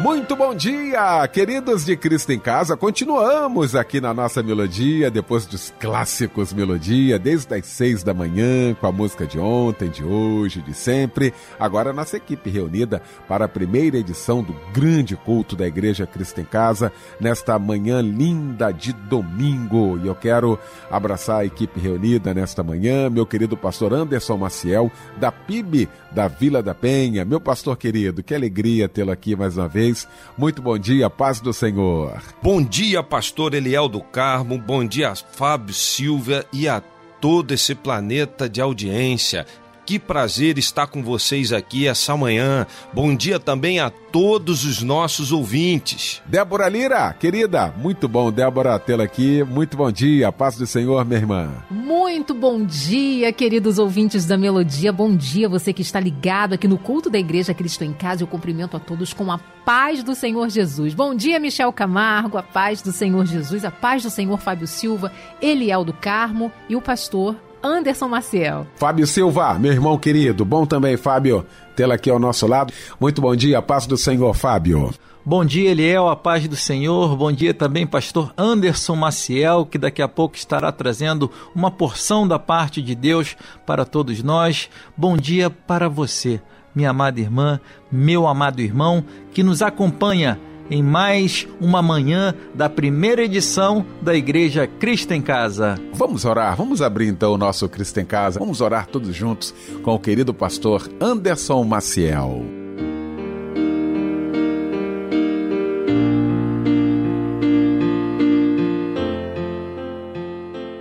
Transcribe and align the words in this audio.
Muito 0.00 0.34
bom 0.34 0.54
dia, 0.54 1.28
queridos 1.28 1.84
de 1.84 1.94
Cristo 1.94 2.32
em 2.32 2.38
Casa. 2.38 2.74
Continuamos 2.74 3.74
aqui 3.74 4.00
na 4.00 4.14
nossa 4.14 4.42
melodia, 4.42 5.10
depois 5.10 5.44
dos 5.44 5.74
clássicos 5.78 6.54
melodia, 6.54 7.18
desde 7.18 7.54
as 7.54 7.66
seis 7.66 8.02
da 8.02 8.14
manhã, 8.14 8.74
com 8.80 8.86
a 8.86 8.92
música 8.92 9.26
de 9.26 9.38
ontem, 9.38 9.90
de 9.90 10.02
hoje, 10.02 10.62
de 10.62 10.72
sempre. 10.72 11.34
Agora 11.58 11.92
nossa 11.92 12.16
equipe 12.16 12.48
reunida 12.48 13.02
para 13.28 13.44
a 13.44 13.48
primeira 13.48 13.98
edição 13.98 14.42
do 14.42 14.56
grande 14.72 15.16
culto 15.16 15.54
da 15.54 15.66
Igreja 15.66 16.06
Cristo 16.06 16.40
em 16.40 16.46
Casa, 16.46 16.90
nesta 17.20 17.58
manhã 17.58 18.00
linda 18.00 18.72
de 18.72 18.94
domingo. 18.94 20.00
E 20.02 20.06
eu 20.06 20.14
quero 20.14 20.58
abraçar 20.90 21.40
a 21.40 21.44
equipe 21.44 21.78
reunida 21.78 22.32
nesta 22.32 22.62
manhã, 22.62 23.10
meu 23.10 23.26
querido 23.26 23.54
pastor 23.54 23.92
Anderson 23.92 24.38
Maciel, 24.38 24.90
da 25.18 25.30
PIB 25.30 25.90
da 26.10 26.26
Vila 26.26 26.62
da 26.62 26.74
Penha. 26.74 27.22
Meu 27.22 27.38
pastor 27.38 27.76
querido, 27.76 28.22
que 28.22 28.34
alegria 28.34 28.88
tê-lo 28.88 29.10
aqui 29.10 29.36
mais 29.36 29.58
uma 29.58 29.68
vez 29.68 29.89
muito 30.36 30.60
bom 30.60 30.78
dia, 30.78 31.08
paz 31.08 31.40
do 31.40 31.52
Senhor. 31.52 32.22
Bom 32.42 32.62
dia, 32.62 33.02
pastor 33.02 33.54
Eliel 33.54 33.88
do 33.88 34.00
Carmo. 34.00 34.58
Bom 34.58 34.84
dia, 34.84 35.14
Fábio 35.14 35.74
Silva 35.74 36.44
e 36.52 36.68
a 36.68 36.82
todo 37.20 37.52
esse 37.52 37.74
planeta 37.74 38.48
de 38.48 38.60
audiência. 38.60 39.46
Que 39.90 39.98
prazer 39.98 40.56
estar 40.56 40.86
com 40.86 41.02
vocês 41.02 41.52
aqui 41.52 41.88
essa 41.88 42.16
manhã. 42.16 42.64
Bom 42.92 43.12
dia 43.12 43.40
também 43.40 43.80
a 43.80 43.90
todos 43.90 44.64
os 44.64 44.80
nossos 44.82 45.32
ouvintes. 45.32 46.22
Débora 46.26 46.68
Lira, 46.68 47.12
querida, 47.12 47.74
muito 47.76 48.06
bom, 48.06 48.30
Débora, 48.30 48.78
tê-la 48.78 49.02
aqui. 49.02 49.42
Muito 49.42 49.76
bom 49.76 49.90
dia, 49.90 50.30
paz 50.30 50.54
do 50.54 50.64
Senhor, 50.64 51.04
minha 51.04 51.18
irmã. 51.18 51.50
Muito 51.68 52.34
bom 52.34 52.64
dia, 52.64 53.32
queridos 53.32 53.80
ouvintes 53.80 54.26
da 54.26 54.38
Melodia. 54.38 54.92
Bom 54.92 55.16
dia, 55.16 55.48
você 55.48 55.72
que 55.72 55.82
está 55.82 55.98
ligado 55.98 56.52
aqui 56.52 56.68
no 56.68 56.78
culto 56.78 57.10
da 57.10 57.18
Igreja 57.18 57.52
Cristo 57.52 57.82
em 57.82 57.92
Casa. 57.92 58.22
Eu 58.22 58.28
cumprimento 58.28 58.76
a 58.76 58.78
todos 58.78 59.12
com 59.12 59.32
a 59.32 59.38
paz 59.38 60.04
do 60.04 60.14
Senhor 60.14 60.48
Jesus. 60.50 60.94
Bom 60.94 61.16
dia, 61.16 61.40
Michel 61.40 61.72
Camargo, 61.72 62.38
a 62.38 62.44
paz 62.44 62.80
do 62.80 62.92
Senhor 62.92 63.26
Jesus, 63.26 63.64
a 63.64 63.72
paz 63.72 64.04
do 64.04 64.10
Senhor 64.10 64.38
Fábio 64.38 64.68
Silva, 64.68 65.10
Eliel 65.42 65.84
do 65.84 65.92
Carmo 65.92 66.52
e 66.68 66.76
o 66.76 66.80
pastor 66.80 67.34
Anderson 67.62 68.08
Maciel. 68.08 68.66
Fábio 68.76 69.06
Silva, 69.06 69.58
meu 69.58 69.72
irmão 69.72 69.98
querido, 69.98 70.44
bom 70.44 70.64
também, 70.64 70.96
Fábio, 70.96 71.46
tê-la 71.76 71.94
aqui 71.94 72.10
ao 72.10 72.18
nosso 72.18 72.46
lado. 72.46 72.72
Muito 72.98 73.20
bom 73.20 73.34
dia, 73.36 73.60
paz 73.60 73.86
do 73.86 73.96
Senhor, 73.96 74.34
Fábio. 74.34 74.92
Bom 75.24 75.44
dia, 75.44 75.70
Eliel, 75.70 76.08
a 76.08 76.16
paz 76.16 76.48
do 76.48 76.56
Senhor. 76.56 77.14
Bom 77.14 77.30
dia 77.30 77.52
também, 77.52 77.86
pastor 77.86 78.32
Anderson 78.38 78.96
Maciel, 78.96 79.66
que 79.66 79.76
daqui 79.76 80.00
a 80.00 80.08
pouco 80.08 80.34
estará 80.34 80.72
trazendo 80.72 81.30
uma 81.54 81.70
porção 81.70 82.26
da 82.26 82.38
parte 82.38 82.80
de 82.80 82.94
Deus 82.94 83.36
para 83.66 83.84
todos 83.84 84.22
nós. 84.22 84.70
Bom 84.96 85.18
dia 85.18 85.50
para 85.50 85.88
você, 85.88 86.40
minha 86.74 86.90
amada 86.90 87.20
irmã, 87.20 87.60
meu 87.92 88.26
amado 88.26 88.60
irmão, 88.60 89.04
que 89.32 89.42
nos 89.42 89.60
acompanha 89.60 90.40
em 90.70 90.82
mais 90.82 91.46
uma 91.60 91.82
manhã 91.82 92.34
da 92.54 92.68
primeira 92.68 93.24
edição 93.24 93.84
da 94.00 94.14
Igreja 94.14 94.66
Cristo 94.66 95.12
em 95.12 95.20
Casa. 95.20 95.78
Vamos 95.92 96.24
orar, 96.24 96.56
vamos 96.56 96.80
abrir 96.80 97.08
então 97.08 97.32
o 97.32 97.38
nosso 97.38 97.68
Cristo 97.68 97.98
em 97.98 98.06
Casa. 98.06 98.38
Vamos 98.38 98.60
orar 98.60 98.86
todos 98.86 99.14
juntos 99.14 99.52
com 99.82 99.94
o 99.94 99.98
querido 99.98 100.32
pastor 100.32 100.88
Anderson 101.00 101.64
Maciel. 101.64 102.44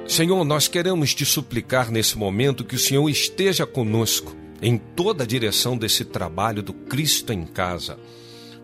Senhor, 0.07 0.43
nós 0.43 0.67
queremos 0.67 1.13
te 1.15 1.25
suplicar 1.25 1.89
nesse 1.89 2.17
momento 2.17 2.65
que 2.65 2.75
o 2.75 2.79
Senhor 2.79 3.09
esteja 3.09 3.65
conosco 3.65 4.35
em 4.61 4.77
toda 4.77 5.23
a 5.23 5.27
direção 5.27 5.77
desse 5.77 6.03
trabalho 6.03 6.61
do 6.61 6.73
Cristo 6.73 7.31
em 7.31 7.45
Casa 7.45 7.97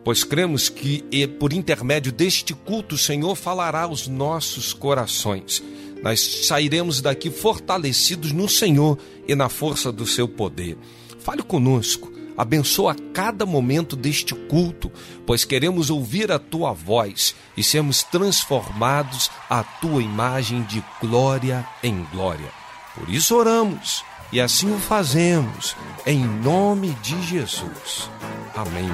pois 0.06 0.24
cremos 0.24 0.70
que 0.70 1.04
por 1.40 1.52
intermédio 1.52 2.12
deste 2.12 2.54
culto 2.54 2.94
o 2.94 2.98
Senhor 2.98 3.36
falará 3.36 3.82
aos 3.82 4.08
nossos 4.08 4.72
corações. 4.72 5.64
Nós 6.04 6.46
sairemos 6.46 7.02
daqui 7.02 7.32
fortalecidos 7.32 8.32
no 8.32 8.48
Senhor 8.48 9.00
e 9.28 9.34
na 9.34 9.50
força 9.50 9.92
do 9.92 10.06
seu 10.06 10.28
poder. 10.28 10.78
Fale 11.18 11.42
conosco, 11.42 12.14
abençoa 12.38 12.96
cada 13.14 13.48
momento 13.48 13.96
deste 13.96 14.36
culto, 14.36 14.92
pois 15.26 15.44
queremos 15.44 15.90
ouvir 15.90 16.32
a 16.32 16.38
tua 16.38 16.72
voz 16.72 17.34
e 17.58 17.64
sermos 17.64 18.04
transformados 18.04 19.32
à 19.50 19.64
tua 19.64 20.04
imagem 20.04 20.62
de 20.66 20.84
glória 21.02 21.68
em 21.82 22.06
glória. 22.12 22.52
Por 22.94 23.10
isso 23.10 23.36
oramos 23.36 24.04
e 24.36 24.42
assim 24.42 24.70
o 24.70 24.78
fazemos, 24.78 25.78
em 26.06 26.26
nome 26.26 26.90
de 27.02 27.22
Jesus. 27.22 28.12
Amém. 28.54 28.92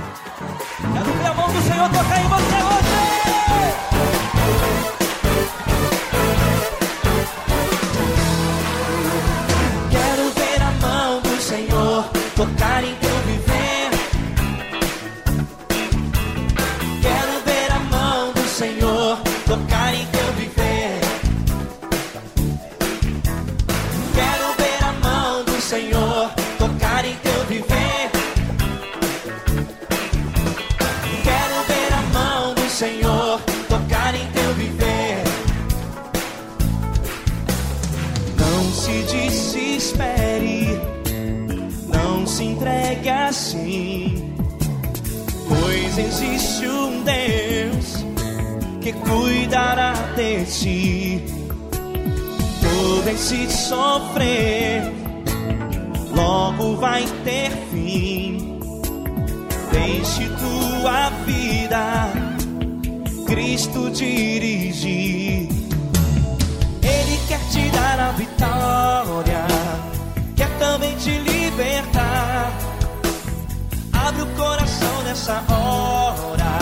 Quero 0.93 1.13
ver 1.13 1.25
a 1.25 1.33
mão 1.33 1.51
do 1.51 1.61
Senhor 1.63 1.89
tocar 1.89 2.21
em 2.21 2.27
você 2.27 2.57
hoje. 2.69 2.91
Quero 9.89 10.29
ver 10.29 10.61
a 10.61 10.71
mão 10.79 11.21
do 11.21 11.41
Senhor 11.41 12.03
tocar 12.35 12.83
em 12.83 13.00
Senhor 32.81 33.39
tocar 33.69 34.15
em 34.15 34.25
teu 34.31 34.53
viver. 34.55 35.23
Não 38.39 38.71
se 38.73 39.03
desespere, 39.03 40.79
não 41.93 42.25
se 42.25 42.43
entregue 42.43 43.07
assim, 43.07 44.33
pois 45.47 45.95
existe 45.95 46.67
um 46.67 47.03
Deus 47.03 48.03
que 48.81 48.93
cuidará 48.93 49.93
de 50.15 50.45
ti. 50.45 51.23
Todo 52.63 53.07
esse 53.09 53.47
sofrer 53.51 54.91
logo 56.15 56.77
vai 56.77 57.05
ter 57.23 57.51
fim. 57.71 58.59
Deixe 59.71 60.27
tua 60.29 61.11
vida, 61.27 62.20
Cristo 63.31 63.89
dirigir. 63.91 65.47
Ele 66.83 67.19
quer 67.29 67.39
te 67.49 67.69
dar 67.69 67.97
a 67.97 68.11
vitória, 68.11 69.45
quer 70.35 70.49
também 70.59 70.93
te 70.97 71.11
libertar. 71.11 72.51
Abre 73.93 74.23
o 74.23 74.25
coração 74.35 75.03
nessa 75.03 75.41
hora, 75.49 76.59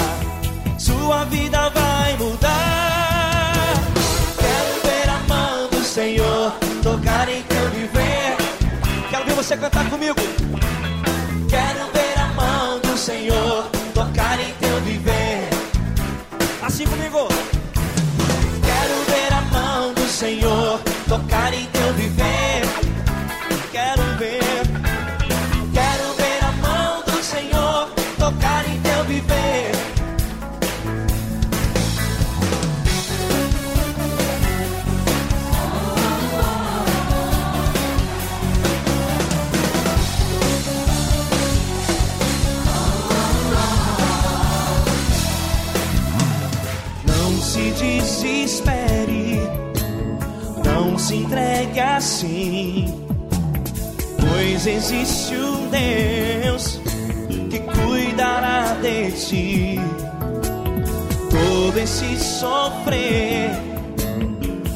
sua 0.78 1.24
vida 1.26 1.72
vai 1.72 2.16
mudar. 2.18 3.74
Quero 4.38 4.82
ver 4.84 5.10
a 5.10 5.20
mão 5.28 5.70
do 5.72 5.84
Senhor 5.84 6.54
tocar 6.84 7.28
em 7.30 7.42
teu 7.42 7.68
viver. 7.72 8.38
Quero 9.10 9.26
ver 9.26 9.34
você 9.34 9.58
cantar 9.58 9.90
comigo. 9.90 10.22
Quero 11.50 11.92
ver 11.92 12.20
a 12.20 12.28
mão 12.36 12.80
do 12.80 12.96
Senhor 12.96 13.69
Assim 16.80 16.90
comigo. 16.90 17.28
Quero 18.64 18.96
ver 19.12 19.34
a 19.34 19.42
mão 19.52 19.94
do 19.94 20.08
Senhor 20.08 20.80
tocar 21.10 21.54
em 21.54 21.66
se 51.10 51.16
entregue 51.16 51.80
assim, 51.80 52.86
Pois 54.20 54.68
existe 54.68 55.34
um 55.34 55.68
Deus 55.70 56.80
que 57.50 57.60
cuidará 57.62 58.76
de 58.80 59.12
ti. 59.14 59.80
Todo 61.32 61.80
esse 61.80 62.16
sofrer 62.16 63.50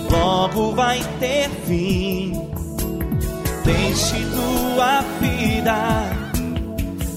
logo 0.09 0.71
vai 0.71 1.03
ter 1.19 1.51
fim. 1.67 2.33
Deixe 3.63 4.25
tua 4.33 5.01
vida, 5.21 6.09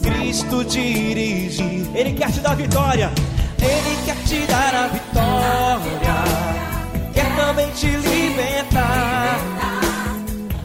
Cristo 0.02 0.62
dirige. 0.62 1.88
Ele 1.94 2.12
quer 2.12 2.30
te 2.30 2.40
dar 2.40 2.54
vitória, 2.54 3.10
Ele 3.62 3.96
quer 4.04 4.16
te 4.26 4.46
dar 4.46 4.74
a 4.74 4.88
vitória. 4.88 6.55
Também 7.46 7.70
te 7.70 7.87
libertar. 7.87 9.38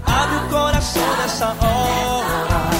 Abre 0.04 0.36
o 0.36 0.50
coração 0.50 1.16
nessa 1.18 1.50
hora, 1.50 2.72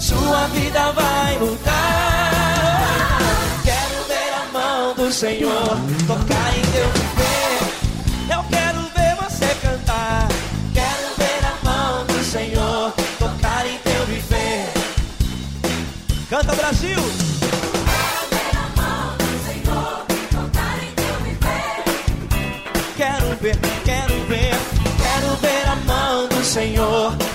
sua 0.00 0.48
vida 0.48 0.90
vai 0.90 1.38
mudar. 1.38 3.20
Quero 3.62 4.02
ver 4.08 4.34
a 4.34 4.46
mão 4.52 4.94
do 4.96 5.12
Senhor 5.12 5.78
tocar 6.08 6.58
em 6.58 6.62
teu 6.72 6.90
viver. 6.90 7.60
Eu 8.34 8.42
quero 8.50 8.80
ver 8.96 9.14
você 9.22 9.54
cantar. 9.62 10.26
Quero 10.74 11.14
ver 11.16 11.44
a 11.46 11.54
mão 11.64 12.04
do 12.06 12.24
Senhor 12.24 12.92
tocar 13.16 13.64
em 13.64 13.78
teu 13.78 14.06
viver. 14.06 14.72
Canta 16.28 16.52
Brasil! 16.56 17.19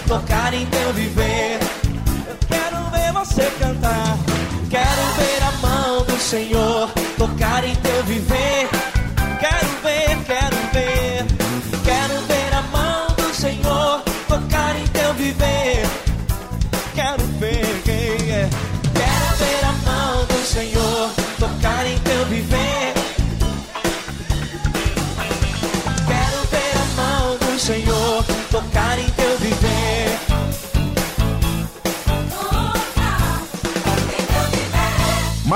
Tocar 0.07 0.53
em 0.53 0.65
teu 0.67 0.93
viver. 0.93 1.59
Eu 2.27 2.37
quero 2.47 2.89
ver 2.91 3.11
você 3.13 3.51
cantar. 3.59 4.17
Quero 4.69 5.03
ver 5.17 5.43
a 5.43 5.51
mão 5.67 6.03
do 6.05 6.17
Senhor 6.19 6.89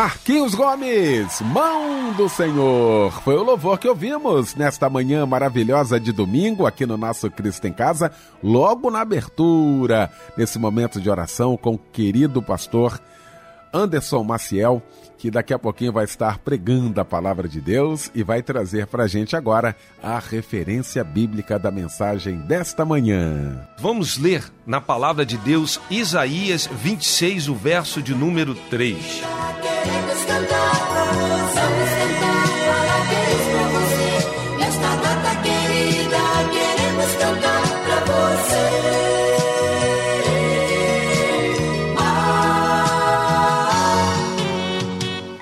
Marquinhos 0.09 0.55
Gomes, 0.55 1.39
mão 1.41 2.11
do 2.13 2.27
Senhor. 2.27 3.11
Foi 3.21 3.35
o 3.35 3.43
louvor 3.43 3.77
que 3.77 3.87
ouvimos 3.87 4.55
nesta 4.55 4.89
manhã 4.89 5.23
maravilhosa 5.23 5.99
de 5.99 6.11
domingo 6.11 6.65
aqui 6.65 6.83
no 6.83 6.97
nosso 6.97 7.29
Cristo 7.29 7.67
em 7.67 7.71
Casa, 7.71 8.11
logo 8.41 8.89
na 8.89 9.01
abertura, 9.01 10.11
nesse 10.35 10.57
momento 10.57 10.99
de 10.99 11.11
oração 11.11 11.55
com 11.55 11.75
o 11.75 11.77
querido 11.77 12.41
pastor 12.41 12.99
Anderson 13.73 14.23
Maciel, 14.23 14.81
que 15.17 15.29
daqui 15.29 15.53
a 15.53 15.59
pouquinho 15.59 15.91
vai 15.91 16.05
estar 16.05 16.39
pregando 16.39 16.99
a 16.99 17.05
palavra 17.05 17.47
de 17.47 17.59
Deus 17.59 18.09
e 18.15 18.23
vai 18.23 18.41
trazer 18.41 18.87
para 18.87 19.03
a 19.03 19.07
gente 19.07 19.35
agora 19.35 19.75
a 20.01 20.17
referência 20.17 21.03
bíblica 21.03 21.59
da 21.59 21.69
mensagem 21.69 22.37
desta 22.39 22.85
manhã. 22.85 23.67
Vamos 23.79 24.17
ler 24.17 24.43
na 24.65 24.79
palavra 24.79 25.25
de 25.25 25.37
Deus 25.37 25.79
Isaías 25.89 26.67
26, 26.67 27.49
o 27.49 27.55
verso 27.55 28.01
de 28.01 28.15
número 28.15 28.55
3. 28.69 28.95
Queremos 28.97 30.25
cantar, 30.25 30.71
vamos 31.13 31.53
cantar, 31.53 32.45
parabéns 32.65 33.43
pra 33.51 33.67
você. 33.75 34.57
Nesta 34.57 34.95
data 34.95 35.35
querida, 35.41 36.17
queremos 36.51 37.15
cantar 37.15 37.48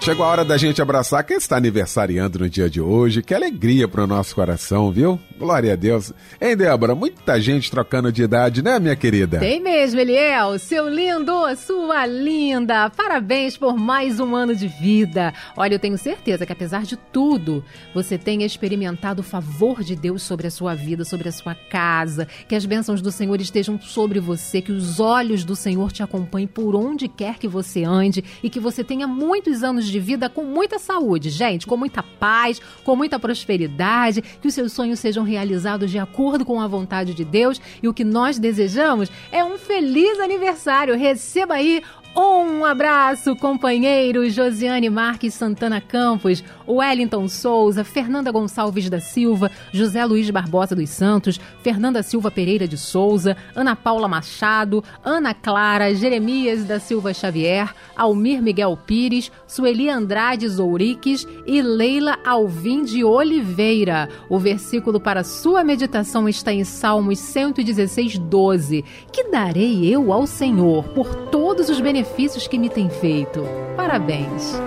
Chegou 0.08 0.26
a 0.26 0.30
hora 0.30 0.46
da 0.46 0.56
gente 0.56 0.82
abraçar 0.82 1.22
quem 1.26 1.36
está 1.36 1.58
aniversariando 1.58 2.40
no 2.40 2.50
dia 2.50 2.70
de 2.70 2.80
hoje. 2.80 3.22
Que 3.22 3.34
alegria 3.34 3.90
para 3.90 4.06
o 4.06 4.08
nosso 4.08 4.34
coração, 4.34 4.90
viu? 4.90 5.20
Glória 5.38 5.74
a 5.74 5.76
Deus. 5.76 6.14
Hein, 6.40 6.56
Débora? 6.56 6.96
Muita 6.96 7.42
gente 7.42 7.70
trocando 7.70 8.10
de 8.10 8.24
idade, 8.24 8.64
né, 8.64 8.80
minha 8.80 8.96
querida? 8.96 9.38
Tem 9.38 9.62
mesmo, 9.62 10.00
Eliel. 10.00 10.58
Seu 10.60 10.88
lindo, 10.88 11.34
sua 11.58 12.06
linda. 12.06 12.90
Parabéns 12.90 13.58
por 13.58 13.76
mais 13.76 14.18
um 14.18 14.34
ano 14.34 14.56
de 14.56 14.70
vida. 14.70 15.34
Olha, 15.58 15.76
eu 15.76 15.80
tenho 15.80 15.98
certeza 15.98 16.46
que 16.46 16.54
apesar 16.54 16.84
de 16.84 16.96
tudo, 16.96 17.62
você 17.94 18.18
tenha 18.18 18.46
experimentado 18.46 19.20
o 19.20 19.26
favor 19.26 19.84
de 19.84 19.94
Deus 19.94 20.24
sobre 20.24 20.48
a 20.48 20.52
sua 20.52 20.74
vida, 20.74 21.04
sobre 21.04 21.28
a 21.28 21.34
sua 21.34 21.54
casa. 21.54 22.30
Que 22.48 22.56
as 22.56 22.66
bênçãos 22.66 23.02
do 23.02 23.12
Senhor 23.12 23.42
estejam 23.42 23.78
sobre 23.82 24.22
você, 24.22 24.62
que 24.62 24.72
os 24.72 25.02
olhos 25.02 25.44
do 25.44 25.54
Senhor 25.54 25.92
te 25.92 26.02
acompanhem 26.02 26.48
por 26.48 26.78
onde 26.78 27.10
quer 27.10 27.38
que 27.38 27.48
você 27.48 27.84
ande 27.84 28.24
e 28.42 28.50
que 28.50 28.60
você 28.62 28.86
tenha 28.86 29.06
muitos 29.06 29.64
anos 29.64 29.86
de 29.86 29.97
vida 30.00 30.30
com 30.30 30.44
muita 30.44 30.80
saúde, 30.80 31.30
gente, 31.30 31.68
com 31.68 31.78
muita 31.78 32.02
paz, 32.02 32.62
com 32.84 32.96
muita 32.96 33.20
prosperidade, 33.20 34.22
que 34.22 34.48
os 34.48 34.54
seus 34.54 34.74
sonhos 34.74 35.00
sejam 35.00 35.24
realizados 35.24 35.92
de 35.92 36.00
acordo 36.00 36.46
com 36.46 36.60
a 36.62 36.68
vontade 36.68 37.14
de 37.14 37.24
Deus. 37.24 37.62
E 37.82 37.88
o 37.88 37.94
que 37.94 38.04
nós 38.04 38.40
desejamos 38.40 39.12
é 39.32 39.44
um 39.44 39.58
feliz 39.58 40.20
aniversário. 40.20 40.96
Receba 40.96 41.56
aí 41.56 41.84
um 42.20 42.66
abraço, 42.66 43.36
companheiros 43.36 44.34
Josiane 44.34 44.90
Marques 44.90 45.36
Santana 45.36 45.80
Campos, 45.80 46.44
Wellington 46.68 47.28
Souza, 47.28 47.84
Fernanda 47.84 48.32
Gonçalves 48.32 48.90
da 48.90 49.00
Silva, 49.00 49.52
José 49.72 50.04
Luiz 50.04 50.28
Barbosa 50.32 50.76
dos 50.76 50.90
Santos, 50.90 51.40
Fernanda 51.62 52.02
Silva 52.02 52.32
Pereira 52.32 52.68
de 52.68 52.76
Souza, 52.78 53.38
Ana 53.56 53.76
Paula 53.76 54.08
Machado, 54.08 54.84
Ana 55.04 55.36
Clara, 55.36 55.94
Jeremias 55.94 56.64
da 56.64 56.80
Silva 56.80 57.14
Xavier, 57.14 57.72
Almir 57.96 58.42
Miguel 58.42 58.76
Pires, 58.86 59.32
Sueli 59.46 59.88
Andrade 59.88 60.50
Zouriques 60.50 61.28
e 61.46 61.62
Leila 61.62 62.18
Alvim 62.26 62.84
de 62.84 63.04
Oliveira. 63.04 64.10
O 64.28 64.40
versículo 64.40 65.00
para 65.00 65.24
sua 65.24 65.64
meditação 65.64 66.28
está 66.28 66.52
em 66.52 66.64
Salmos 66.64 67.20
116, 67.20 68.18
12. 68.18 68.84
Que 69.12 69.26
darei 69.26 69.86
eu 69.86 70.12
ao 70.12 70.26
Senhor 70.26 70.84
por 70.90 71.14
todos 71.48 71.70
os 71.70 71.80
benefícios 71.80 72.46
que 72.46 72.60
me 72.60 72.70
tem 72.70 72.90
feito. 72.90 73.42
Parabéns. 73.78 74.67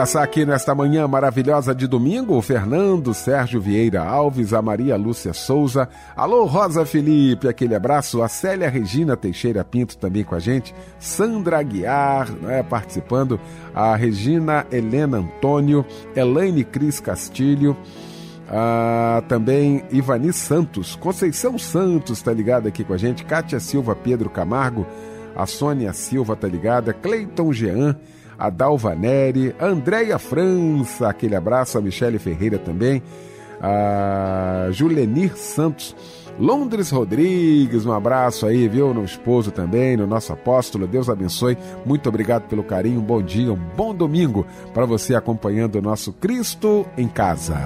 Abraçar 0.00 0.24
aqui 0.24 0.46
nesta 0.46 0.74
manhã 0.74 1.06
maravilhosa 1.06 1.74
de 1.74 1.86
domingo 1.86 2.34
o 2.34 2.40
Fernando 2.40 3.12
Sérgio 3.12 3.60
Vieira 3.60 4.02
Alves, 4.02 4.54
a 4.54 4.62
Maria 4.62 4.96
Lúcia 4.96 5.34
Souza, 5.34 5.90
alô 6.16 6.46
Rosa 6.46 6.86
Felipe, 6.86 7.46
aquele 7.46 7.74
abraço, 7.74 8.22
a 8.22 8.26
Célia 8.26 8.70
Regina 8.70 9.14
Teixeira 9.14 9.62
Pinto 9.62 9.98
também 9.98 10.24
com 10.24 10.34
a 10.34 10.38
gente, 10.38 10.74
Sandra 10.98 11.58
Aguiar 11.58 12.32
né, 12.32 12.62
participando, 12.62 13.38
a 13.74 13.94
Regina 13.94 14.66
Helena 14.72 15.18
Antônio, 15.18 15.84
Elaine 16.16 16.64
Cris 16.64 16.98
Castilho, 16.98 17.76
ah, 18.48 19.22
também 19.28 19.84
Ivani 19.90 20.32
Santos, 20.32 20.96
Conceição 20.96 21.58
Santos 21.58 22.22
tá 22.22 22.32
ligada 22.32 22.70
aqui 22.70 22.84
com 22.84 22.94
a 22.94 22.98
gente, 22.98 23.22
Kátia 23.22 23.60
Silva 23.60 23.94
Pedro 23.94 24.30
Camargo, 24.30 24.86
a 25.36 25.44
Sônia 25.44 25.92
Silva 25.92 26.34
tá 26.34 26.48
ligada, 26.48 26.94
Cleiton 26.94 27.52
Jean, 27.52 27.94
a 28.40 28.48
Dalva 28.48 28.94
Neri, 28.94 29.54
a 29.58 29.66
Andréia 29.66 30.18
França, 30.18 31.10
aquele 31.10 31.36
abraço, 31.36 31.76
a 31.76 31.80
Michele 31.82 32.18
Ferreira 32.18 32.58
também, 32.58 33.02
a 33.60 34.68
Julenir 34.70 35.36
Santos, 35.36 35.94
Londres 36.38 36.88
Rodrigues, 36.90 37.84
um 37.84 37.92
abraço 37.92 38.46
aí, 38.46 38.66
viu? 38.66 38.94
No 38.94 39.04
esposo 39.04 39.50
também, 39.50 39.94
no 39.94 40.06
nosso 40.06 40.32
apóstolo. 40.32 40.86
Deus 40.86 41.10
abençoe. 41.10 41.58
Muito 41.84 42.08
obrigado 42.08 42.48
pelo 42.48 42.64
carinho. 42.64 43.00
Um 43.00 43.04
bom 43.04 43.20
dia, 43.20 43.52
um 43.52 43.60
bom 43.76 43.94
domingo 43.94 44.46
para 44.72 44.86
você 44.86 45.14
acompanhando 45.14 45.76
o 45.76 45.82
nosso 45.82 46.10
Cristo 46.14 46.86
em 46.96 47.06
Casa. 47.06 47.58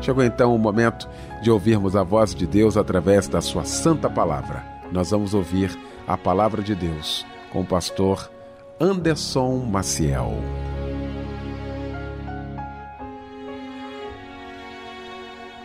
Chegou 0.00 0.24
então 0.24 0.54
o 0.54 0.58
momento 0.58 1.06
de 1.42 1.50
ouvirmos 1.50 1.94
a 1.94 2.02
voz 2.02 2.34
de 2.34 2.46
Deus 2.46 2.78
através 2.78 3.28
da 3.28 3.42
sua 3.42 3.66
santa 3.66 4.08
palavra. 4.08 4.64
Nós 4.90 5.10
vamos 5.10 5.34
ouvir 5.34 5.70
a 6.06 6.18
palavra 6.18 6.62
de 6.62 6.74
Deus 6.74 7.24
com 7.50 7.62
o 7.62 7.66
pastor 7.66 8.30
Anderson 8.78 9.64
Maciel. 9.64 10.32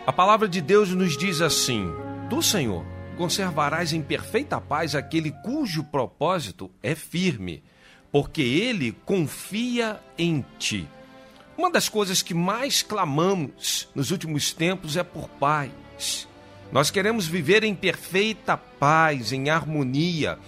A 0.06 0.12
palavra 0.12 0.48
de 0.48 0.60
Deus 0.60 0.90
nos 0.90 1.16
diz 1.16 1.40
assim: 1.40 1.92
Do 2.28 2.42
Senhor 2.42 2.84
conservarás 3.18 3.92
em 3.92 4.00
perfeita 4.00 4.60
paz 4.60 4.94
aquele 4.94 5.30
cujo 5.30 5.84
propósito 5.84 6.70
é 6.82 6.94
firme, 6.94 7.62
porque 8.10 8.40
ele 8.40 8.92
confia 9.04 10.00
em 10.16 10.44
ti. 10.58 10.88
Uma 11.56 11.70
das 11.70 11.88
coisas 11.88 12.22
que 12.22 12.32
mais 12.32 12.80
clamamos 12.80 13.90
nos 13.94 14.10
últimos 14.10 14.54
tempos 14.54 14.96
é 14.96 15.02
por 15.02 15.28
paz. 15.28 16.26
Nós 16.72 16.90
queremos 16.90 17.26
viver 17.26 17.64
em 17.64 17.74
perfeita 17.74 18.56
paz, 18.56 19.32
em 19.32 19.50
harmonia, 19.50 20.38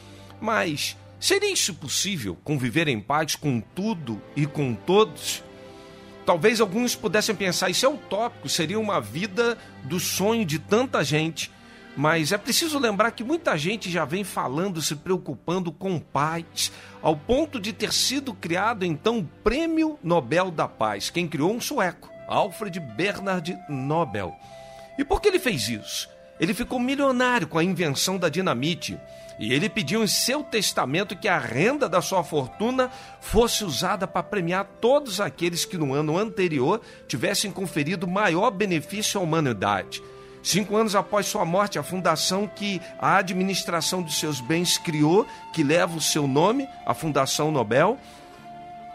mas 0.40 0.96
seria 1.18 1.52
isso 1.52 1.74
possível 1.74 2.38
conviver 2.44 2.86
em 2.86 3.00
paz 3.00 3.34
com 3.34 3.60
tudo 3.60 4.22
e 4.36 4.46
com 4.46 4.72
todos? 4.72 5.42
Talvez 6.24 6.60
alguns 6.60 6.94
pudessem 6.94 7.34
pensar 7.34 7.70
isso 7.70 7.84
é 7.84 7.88
utópico, 7.88 8.48
seria 8.48 8.78
uma 8.78 9.00
vida 9.00 9.58
do 9.82 9.98
sonho 9.98 10.44
de 10.44 10.60
tanta 10.60 11.02
gente. 11.02 11.50
Mas 11.96 12.32
é 12.32 12.38
preciso 12.38 12.78
lembrar 12.78 13.10
que 13.10 13.24
muita 13.24 13.58
gente 13.58 13.90
já 13.90 14.04
vem 14.04 14.24
falando, 14.24 14.80
se 14.80 14.94
preocupando 14.96 15.70
com 15.70 15.98
paz, 15.98 16.72
ao 17.02 17.16
ponto 17.16 17.60
de 17.60 17.72
ter 17.72 17.92
sido 17.92 18.32
criado 18.32 18.84
então 18.84 19.18
o 19.18 19.24
Prêmio 19.42 19.98
Nobel 20.02 20.50
da 20.50 20.68
Paz. 20.68 21.10
Quem 21.10 21.28
criou 21.28 21.52
um 21.52 21.60
sueco, 21.60 22.08
Alfred 22.28 22.78
Bernard 22.80 23.58
Nobel. 23.68 24.34
E 24.99 25.04
por 25.04 25.20
que 25.20 25.28
ele 25.28 25.38
fez 25.38 25.68
isso? 25.68 26.08
Ele 26.38 26.54
ficou 26.54 26.78
milionário 26.78 27.46
com 27.46 27.58
a 27.58 27.64
invenção 27.64 28.18
da 28.18 28.28
dinamite 28.28 28.99
e 29.38 29.52
ele 29.52 29.68
pediu 29.68 30.02
em 30.04 30.06
seu 30.06 30.42
testamento 30.42 31.16
que 31.16 31.28
a 31.28 31.38
renda 31.38 31.88
da 31.88 32.00
sua 32.00 32.22
fortuna 32.22 32.90
fosse 33.20 33.64
usada 33.64 34.06
para 34.06 34.22
premiar 34.22 34.64
todos 34.80 35.20
aqueles 35.20 35.64
que 35.64 35.78
no 35.78 35.94
ano 35.94 36.16
anterior 36.18 36.80
tivessem 37.08 37.50
conferido 37.50 38.06
maior 38.06 38.50
benefício 38.50 39.20
à 39.20 39.22
humanidade. 39.22 40.02
Cinco 40.42 40.76
anos 40.76 40.96
após 40.96 41.26
sua 41.26 41.44
morte, 41.44 41.78
a 41.78 41.82
fundação 41.82 42.49
que 42.49 42.80
a 42.99 43.16
administração 43.16 44.02
de 44.02 44.12
seus 44.12 44.40
bens 44.40 44.76
criou, 44.76 45.25
que 45.52 45.62
leva 45.62 45.96
o 45.96 46.00
seu 46.00 46.26
nome, 46.26 46.68
a 46.84 46.92
Fundação 46.92 47.52
Nobel, 47.52 47.99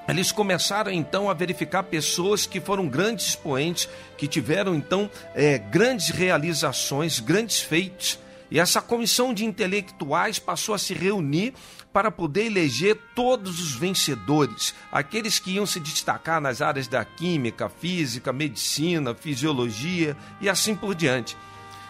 eles 0.08 0.32
começaram 0.32 0.92
então 0.92 1.30
a 1.30 1.34
verificar 1.34 1.84
pessoas 1.84 2.46
que 2.46 2.62
foram 2.62 2.88
grandes 2.88 3.28
expoentes, 3.28 3.90
que 4.18 4.28
tiveram 4.28 4.74
então 4.74 5.10
é, 5.36 5.58
grandes 5.58 6.10
realizações, 6.10 7.20
grandes 7.20 7.62
feitos. 7.62 8.18
E 8.50 8.60
essa 8.60 8.82
comissão 8.82 9.34
de 9.34 9.44
intelectuais 9.44 10.40
passou 10.40 10.74
a 10.74 10.78
se 10.78 10.94
reunir 10.94 11.54
para 11.92 12.12
poder 12.12 12.46
eleger 12.46 12.98
todos 13.16 13.60
os 13.60 13.74
vencedores, 13.74 14.74
aqueles 14.92 15.40
que 15.40 15.52
iam 15.52 15.66
se 15.66 15.80
destacar 15.80 16.40
nas 16.40 16.62
áreas 16.62 16.88
da 16.88 17.04
química, 17.04 17.68
física, 17.68 18.32
medicina, 18.32 19.16
fisiologia 19.16 20.16
e 20.40 20.48
assim 20.48 20.76
por 20.76 20.94
diante. 20.94 21.36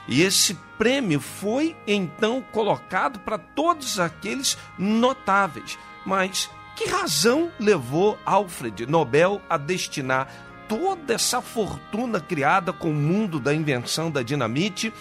E 0.08 0.22
esse 0.22 0.58
prêmio 0.78 1.20
foi 1.20 1.76
então 1.86 2.42
colocado 2.54 3.20
para 3.20 3.38
todos 3.38 4.00
aqueles 4.00 4.58
notáveis, 4.80 5.78
mas 6.06 6.50
que 6.78 6.88
razão 6.88 7.52
levou 7.60 8.20
Alfred 8.24 8.86
Nobel 8.86 9.42
a 9.50 9.58
destinar 9.58 10.32
toda 10.70 11.16
essa 11.16 11.42
fortuna 11.42 12.20
criada 12.20 12.72
com 12.72 12.92
o 12.92 12.94
mundo 12.94 13.40
da 13.40 13.54
invenção 13.54 14.12
da 14.12 14.22
dinamite 14.22 14.94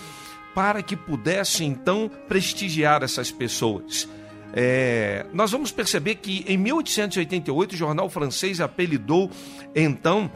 para 0.54 0.82
que 0.82 0.96
pudesse 0.96 1.64
então 1.64 2.10
prestigiar 2.26 3.02
essas 3.02 3.30
pessoas? 3.30 4.08
É, 4.54 5.26
nós 5.34 5.50
vamos 5.50 5.70
perceber 5.70 6.14
que 6.14 6.46
em 6.48 6.56
1888 6.56 7.74
o 7.74 7.76
jornal 7.76 8.08
francês 8.08 8.58
apelidou 8.58 9.30
então 9.74 10.30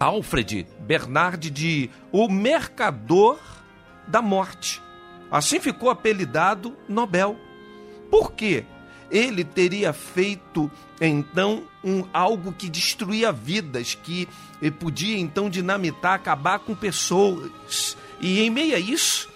Alfred 0.00 0.66
Bernard 0.80 1.50
de 1.50 1.88
o 2.10 2.28
mercador 2.28 3.38
da 4.08 4.20
morte. 4.20 4.82
Assim 5.30 5.60
ficou 5.60 5.88
apelidado 5.88 6.76
Nobel. 6.88 7.36
Por 8.10 8.32
quê? 8.32 8.64
Ele 9.10 9.44
teria 9.44 9.92
feito 9.92 10.70
então 11.00 11.62
um, 11.82 12.04
algo 12.12 12.52
que 12.52 12.68
destruía 12.68 13.32
vidas, 13.32 13.94
que 13.94 14.28
podia 14.78 15.18
então 15.18 15.48
dinamitar, 15.48 16.14
acabar 16.14 16.58
com 16.58 16.74
pessoas. 16.74 17.96
E 18.20 18.40
em 18.40 18.50
meio 18.50 18.74
a 18.74 18.78
isso, 18.78 19.28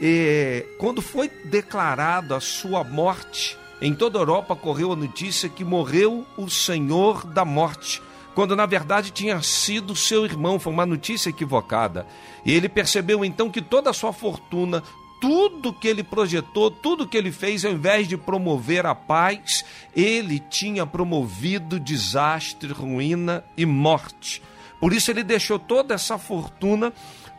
eh, 0.00 0.66
quando 0.78 1.00
foi 1.00 1.28
declarado 1.28 2.34
a 2.34 2.40
sua 2.40 2.82
morte, 2.82 3.56
em 3.80 3.94
toda 3.94 4.18
a 4.18 4.22
Europa 4.22 4.56
correu 4.56 4.92
a 4.92 4.96
notícia 4.96 5.48
que 5.48 5.64
morreu 5.64 6.26
o 6.36 6.48
Senhor 6.48 7.24
da 7.26 7.44
Morte, 7.44 8.02
quando 8.34 8.56
na 8.56 8.66
verdade 8.66 9.12
tinha 9.12 9.40
sido 9.42 9.94
seu 9.94 10.24
irmão, 10.24 10.58
foi 10.58 10.72
uma 10.72 10.84
notícia 10.84 11.30
equivocada. 11.30 12.06
E 12.44 12.52
ele 12.52 12.68
percebeu 12.68 13.24
então 13.24 13.48
que 13.50 13.62
toda 13.62 13.90
a 13.90 13.94
sua 13.94 14.12
fortuna, 14.12 14.82
tudo 15.24 15.72
que 15.72 15.88
ele 15.88 16.02
projetou, 16.02 16.70
tudo 16.70 17.08
que 17.08 17.16
ele 17.16 17.32
fez, 17.32 17.64
ao 17.64 17.72
invés 17.72 18.06
de 18.06 18.14
promover 18.14 18.84
a 18.84 18.94
paz, 18.94 19.64
ele 19.96 20.38
tinha 20.38 20.84
promovido 20.84 21.80
desastre, 21.80 22.70
ruína 22.70 23.42
e 23.56 23.64
morte. 23.64 24.42
Por 24.78 24.92
isso 24.92 25.10
ele 25.10 25.24
deixou 25.24 25.58
toda 25.58 25.94
essa 25.94 26.18
fortuna 26.18 26.92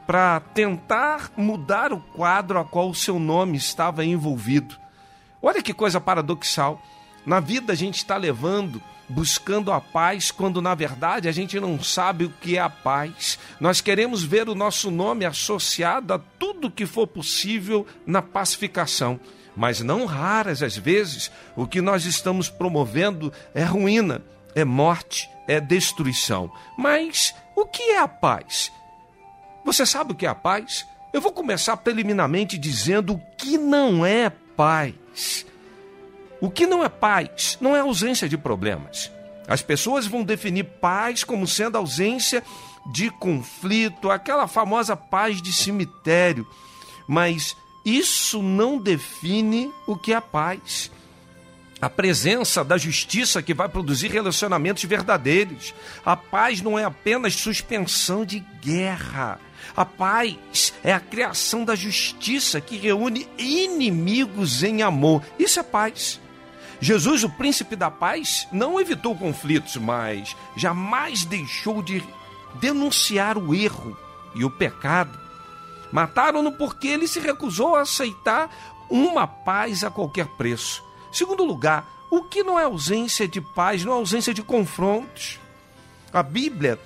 para 0.08 0.40
tentar 0.40 1.32
mudar 1.38 1.94
o 1.94 2.00
quadro 2.00 2.58
a 2.58 2.66
qual 2.66 2.90
o 2.90 2.96
seu 2.96 3.20
nome 3.20 3.56
estava 3.56 4.04
envolvido. 4.04 4.76
Olha 5.40 5.62
que 5.62 5.72
coisa 5.72 6.02
paradoxal. 6.02 6.82
Na 7.24 7.40
vida 7.40 7.72
a 7.74 7.76
gente 7.76 7.98
está 7.98 8.18
levando 8.18 8.82
buscando 9.08 9.72
a 9.72 9.80
paz, 9.80 10.32
quando 10.32 10.62
na 10.62 10.74
verdade 10.74 11.28
a 11.28 11.32
gente 11.32 11.60
não 11.60 11.82
sabe 11.82 12.26
o 12.26 12.30
que 12.42 12.58
é 12.58 12.62
a 12.62 12.70
paz. 12.70 13.38
Nós 13.60 13.82
queremos 13.82 14.24
ver 14.24 14.50
o 14.50 14.56
nosso 14.56 14.90
nome 14.90 15.26
associado 15.26 16.14
a 16.14 16.20
tudo 16.20 16.72
que 16.72 16.86
for 16.86 17.08
possível 17.08 17.86
na 18.06 18.22
pacificação. 18.22 19.20
Mas 19.56 19.80
não 19.80 20.06
raras 20.06 20.62
as 20.62 20.76
vezes 20.76 21.32
o 21.56 21.66
que 21.66 21.82
nós 21.82 22.06
estamos 22.06 22.50
promovendo 22.50 23.32
é 23.54 23.64
ruína, 23.64 24.22
é 24.54 24.66
morte, 24.66 25.30
é 25.48 25.62
destruição. 25.62 26.52
Mas 26.78 27.34
o 27.56 27.66
que 27.66 27.84
é 27.92 28.00
a 28.00 28.08
paz? 28.08 28.72
Você 29.64 29.86
sabe 29.86 30.12
o 30.12 30.16
que 30.16 30.26
é 30.26 30.30
a 30.30 30.36
paz? 30.36 30.86
Eu 31.14 31.22
vou 31.22 31.32
começar 31.32 31.78
preliminarmente 31.78 32.58
dizendo 32.58 33.14
o 33.14 33.22
que 33.38 33.58
não 33.58 34.06
é 34.06 34.30
paz. 34.30 35.46
O 36.42 36.50
que 36.50 36.68
não 36.68 36.84
é 36.84 36.90
paz 36.90 37.58
não 37.62 37.76
é 37.76 37.80
ausência 37.80 38.28
de 38.28 38.38
problemas. 38.38 39.12
As 39.48 39.62
pessoas 39.62 40.08
vão 40.08 40.24
definir 40.24 40.64
paz 40.64 41.24
como 41.24 41.48
sendo 41.48 41.78
ausência 41.78 42.44
de 42.92 43.10
conflito, 43.10 44.10
aquela 44.10 44.48
famosa 44.48 44.96
paz 44.96 45.42
de 45.42 45.52
cemitério. 45.54 46.48
Mas 47.08 47.56
isso 47.86 48.42
não 48.42 48.78
define 48.78 49.72
o 49.88 49.96
que 49.96 50.14
é 50.14 50.20
paz. 50.20 50.92
A 51.80 51.90
presença 51.90 52.64
da 52.64 52.78
justiça 52.78 53.44
que 53.44 53.54
vai 53.54 53.70
produzir 53.70 54.10
relacionamentos 54.10 54.84
verdadeiros. 54.86 55.74
A 56.04 56.16
paz 56.16 56.62
não 56.62 56.80
é 56.80 56.84
apenas 56.84 57.36
suspensão 57.36 58.26
de 58.26 58.40
guerra. 58.62 59.40
A 59.76 59.86
paz 59.86 60.74
é 60.84 60.94
a 60.94 61.00
criação 61.00 61.64
da 61.64 61.76
justiça 61.76 62.62
que 62.62 62.78
reúne 62.78 63.28
inimigos 63.38 64.64
em 64.64 64.82
amor. 64.82 65.22
Isso 65.38 65.60
é 65.60 65.64
paz. 65.64 66.20
Jesus, 66.86 67.24
o 67.24 67.30
príncipe 67.32 67.76
da 67.76 67.90
paz, 67.90 68.48
não 68.52 68.80
evitou 68.80 69.18
conflitos, 69.18 69.76
mas 69.76 70.38
jamais 70.56 71.26
deixou 71.26 71.82
de 71.82 72.04
denunciar 72.60 73.40
o 73.40 73.56
erro 73.56 73.98
e 74.36 74.46
o 74.46 74.52
pecado. 74.52 75.20
Mataram-no 75.92 76.52
porque 76.52 76.88
ele 76.88 77.08
se 77.08 77.20
recusou 77.20 77.76
a 77.76 77.82
aceitar 77.82 78.52
uma 78.88 79.26
paz 79.26 79.84
a 79.84 79.90
qualquer 79.90 80.28
preço. 80.38 80.84
Segundo 81.12 81.44
lugar, 81.44 81.90
o 82.12 82.22
que 82.22 82.44
não 82.44 82.60
é 82.60 82.66
ausência 82.66 83.28
de 83.28 83.42
paz, 83.42 83.84
não 83.84 83.94
é 83.94 83.96
ausência 83.96 84.32
de 84.32 84.44
confrontos. 84.44 85.40
A 86.14 86.22
Bíblia 86.22 86.80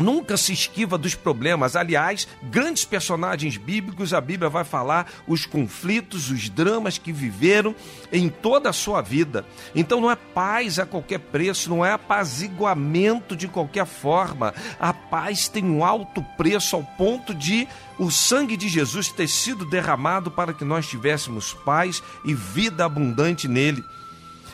nunca 0.00 0.36
se 0.36 0.52
esquiva 0.52 0.96
dos 0.96 1.14
problemas. 1.14 1.76
Aliás, 1.76 2.26
grandes 2.42 2.84
personagens 2.84 3.56
bíblicos, 3.56 4.14
a 4.14 4.20
Bíblia 4.20 4.48
vai 4.48 4.64
falar 4.64 5.06
os 5.26 5.46
conflitos, 5.46 6.30
os 6.30 6.48
dramas 6.48 6.98
que 6.98 7.12
viveram 7.12 7.74
em 8.12 8.28
toda 8.28 8.70
a 8.70 8.72
sua 8.72 9.02
vida. 9.02 9.44
Então 9.74 10.00
não 10.00 10.10
é 10.10 10.16
paz 10.16 10.78
a 10.78 10.86
qualquer 10.86 11.18
preço, 11.18 11.70
não 11.70 11.84
é 11.84 11.92
apaziguamento 11.92 13.36
de 13.36 13.48
qualquer 13.48 13.86
forma. 13.86 14.54
A 14.78 14.92
paz 14.92 15.48
tem 15.48 15.64
um 15.64 15.84
alto 15.84 16.22
preço 16.36 16.76
ao 16.76 16.82
ponto 16.82 17.34
de 17.34 17.68
o 17.98 18.10
sangue 18.10 18.56
de 18.56 18.68
Jesus 18.68 19.08
ter 19.08 19.28
sido 19.28 19.64
derramado 19.64 20.30
para 20.30 20.54
que 20.54 20.64
nós 20.64 20.88
tivéssemos 20.88 21.52
paz 21.52 22.02
e 22.24 22.32
vida 22.32 22.84
abundante 22.84 23.46
nele. 23.46 23.84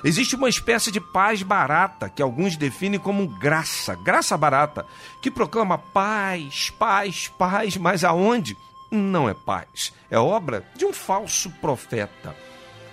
Existe 0.06 0.36
uma 0.36 0.48
espécie 0.48 0.92
de 0.92 1.00
paz 1.00 1.42
barata, 1.42 2.08
que 2.08 2.22
alguns 2.22 2.56
definem 2.56 3.00
como 3.00 3.26
graça, 3.26 3.96
graça 3.96 4.36
barata, 4.36 4.86
que 5.20 5.32
proclama 5.32 5.76
paz, 5.76 6.70
paz, 6.78 7.26
paz, 7.36 7.76
mas 7.76 8.04
aonde? 8.04 8.56
Não 8.88 9.28
é 9.28 9.34
paz, 9.34 9.92
é 10.08 10.16
obra 10.16 10.64
de 10.76 10.84
um 10.84 10.92
falso 10.92 11.50
profeta. 11.60 12.36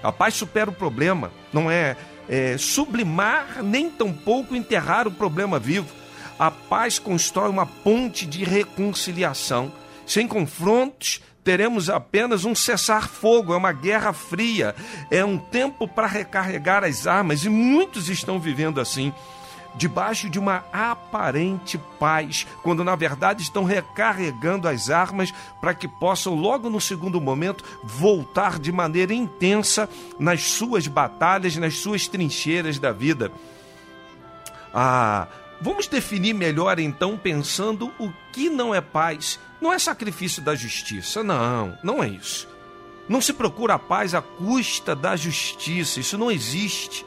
A 0.01 0.11
paz 0.11 0.33
supera 0.33 0.71
o 0.71 0.73
problema, 0.73 1.31
não 1.53 1.69
é, 1.69 1.95
é 2.27 2.57
sublimar 2.57 3.61
nem 3.61 3.91
tampouco 3.91 4.55
enterrar 4.55 5.07
o 5.07 5.11
problema 5.11 5.59
vivo. 5.59 5.93
A 6.39 6.49
paz 6.49 6.97
constrói 6.97 7.47
uma 7.47 7.67
ponte 7.67 8.25
de 8.25 8.43
reconciliação, 8.43 9.71
sem 10.03 10.27
confrontos, 10.27 11.21
teremos 11.43 11.89
apenas 11.89 12.45
um 12.45 12.55
cessar-fogo, 12.55 13.53
é 13.53 13.57
uma 13.57 13.73
guerra 13.73 14.13
fria, 14.13 14.75
é 15.11 15.23
um 15.23 15.37
tempo 15.37 15.87
para 15.87 16.07
recarregar 16.07 16.83
as 16.83 17.05
armas 17.05 17.43
e 17.43 17.49
muitos 17.49 18.09
estão 18.09 18.39
vivendo 18.39 18.79
assim. 18.79 19.13
Debaixo 19.75 20.29
de 20.29 20.37
uma 20.37 20.63
aparente 20.71 21.79
paz, 21.99 22.45
quando 22.61 22.83
na 22.83 22.95
verdade 22.95 23.41
estão 23.41 23.63
recarregando 23.63 24.67
as 24.67 24.91
armas 24.91 25.33
para 25.59 25.73
que 25.73 25.87
possam, 25.87 26.35
logo 26.35 26.69
no 26.69 26.79
segundo 26.79 27.19
momento, 27.19 27.63
voltar 27.83 28.59
de 28.59 28.71
maneira 28.71 29.15
intensa 29.15 29.89
nas 30.19 30.43
suas 30.43 30.85
batalhas, 30.85 31.57
nas 31.57 31.77
suas 31.77 32.07
trincheiras 32.07 32.77
da 32.77 32.91
vida. 32.91 33.31
Ah, 34.71 35.27
vamos 35.63 35.87
definir 35.87 36.33
melhor 36.33 36.77
então, 36.77 37.17
pensando 37.17 37.91
o 37.97 38.11
que 38.33 38.49
não 38.49 38.75
é 38.75 38.81
paz 38.81 39.39
não 39.61 39.71
é 39.71 39.79
sacrifício 39.79 40.41
da 40.41 40.53
justiça, 40.53 41.23
não, 41.23 41.77
não 41.81 42.03
é 42.03 42.09
isso. 42.09 42.49
Não 43.07 43.21
se 43.21 43.31
procura 43.31 43.75
a 43.75 43.79
paz 43.79 44.13
à 44.13 44.21
custa 44.21 44.93
da 44.93 45.15
justiça, 45.15 46.01
isso 46.01 46.17
não 46.17 46.29
existe. 46.29 47.05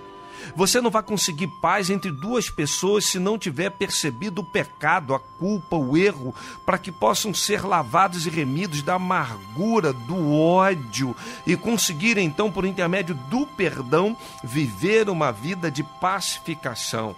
Você 0.54 0.80
não 0.80 0.90
vai 0.90 1.02
conseguir 1.02 1.48
paz 1.60 1.90
entre 1.90 2.10
duas 2.10 2.48
pessoas 2.48 3.04
se 3.04 3.18
não 3.18 3.38
tiver 3.38 3.70
percebido 3.70 4.40
o 4.40 4.44
pecado, 4.44 5.14
a 5.14 5.18
culpa, 5.18 5.76
o 5.76 5.98
erro, 5.98 6.34
para 6.64 6.78
que 6.78 6.90
possam 6.90 7.34
ser 7.34 7.62
lavados 7.62 8.26
e 8.26 8.30
remidos 8.30 8.80
da 8.80 8.94
amargura, 8.94 9.92
do 9.92 10.32
ódio 10.32 11.14
e 11.46 11.56
conseguir 11.56 12.16
então, 12.16 12.50
por 12.50 12.64
intermédio 12.64 13.14
do 13.28 13.46
perdão, 13.46 14.16
viver 14.42 15.10
uma 15.10 15.30
vida 15.30 15.70
de 15.70 15.82
pacificação. 15.82 17.14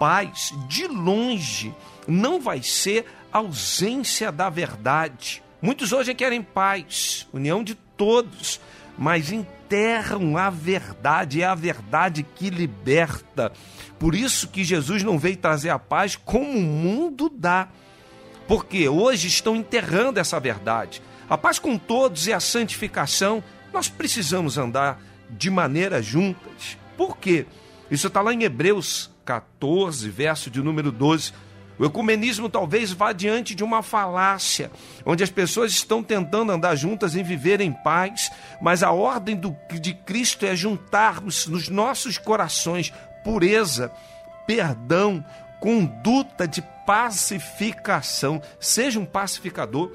Paz, 0.00 0.54
de 0.66 0.86
longe, 0.86 1.74
não 2.08 2.40
vai 2.40 2.62
ser 2.62 3.04
ausência 3.30 4.32
da 4.32 4.48
verdade. 4.48 5.42
Muitos 5.60 5.92
hoje 5.92 6.14
querem 6.14 6.40
paz, 6.40 7.28
união 7.34 7.62
de 7.62 7.74
todos, 7.74 8.62
mas 8.96 9.30
enterram 9.30 10.38
a 10.38 10.48
verdade, 10.48 11.42
é 11.42 11.44
a 11.44 11.54
verdade 11.54 12.22
que 12.22 12.48
liberta. 12.48 13.52
Por 13.98 14.14
isso 14.14 14.48
que 14.48 14.64
Jesus 14.64 15.02
não 15.02 15.18
veio 15.18 15.36
trazer 15.36 15.68
a 15.68 15.78
paz 15.78 16.16
como 16.16 16.48
o 16.50 16.62
mundo 16.62 17.28
dá. 17.28 17.68
Porque 18.48 18.88
hoje 18.88 19.28
estão 19.28 19.54
enterrando 19.54 20.18
essa 20.18 20.40
verdade. 20.40 21.02
A 21.28 21.36
paz 21.36 21.58
com 21.58 21.76
todos 21.76 22.26
e 22.26 22.32
a 22.32 22.40
santificação, 22.40 23.44
nós 23.70 23.90
precisamos 23.90 24.56
andar 24.56 24.98
de 25.28 25.50
maneira 25.50 26.00
juntas. 26.00 26.78
Por 26.96 27.18
quê? 27.18 27.44
Isso 27.90 28.06
está 28.06 28.20
lá 28.20 28.32
em 28.32 28.42
Hebreus 28.42 29.10
14, 29.24 30.08
verso 30.08 30.50
de 30.50 30.62
número 30.62 30.92
12 30.92 31.32
o 31.80 31.86
ecumenismo 31.86 32.50
talvez 32.50 32.92
vá 32.92 33.10
diante 33.10 33.54
de 33.54 33.64
uma 33.64 33.82
falácia, 33.82 34.70
onde 35.06 35.24
as 35.24 35.30
pessoas 35.30 35.72
estão 35.72 36.02
tentando 36.02 36.52
andar 36.52 36.76
juntas 36.76 37.14
e 37.14 37.22
viver 37.22 37.58
em 37.58 37.72
paz, 37.72 38.30
mas 38.60 38.82
a 38.82 38.90
ordem 38.90 39.34
do, 39.34 39.56
de 39.80 39.94
Cristo 39.94 40.44
é 40.44 40.54
juntarmos 40.54 41.46
nos 41.46 41.70
nossos 41.70 42.18
corações 42.18 42.92
pureza, 43.24 43.90
perdão, 44.46 45.24
conduta 45.58 46.46
de 46.46 46.62
pacificação. 46.86 48.42
Seja 48.60 49.00
um 49.00 49.06
pacificador. 49.06 49.90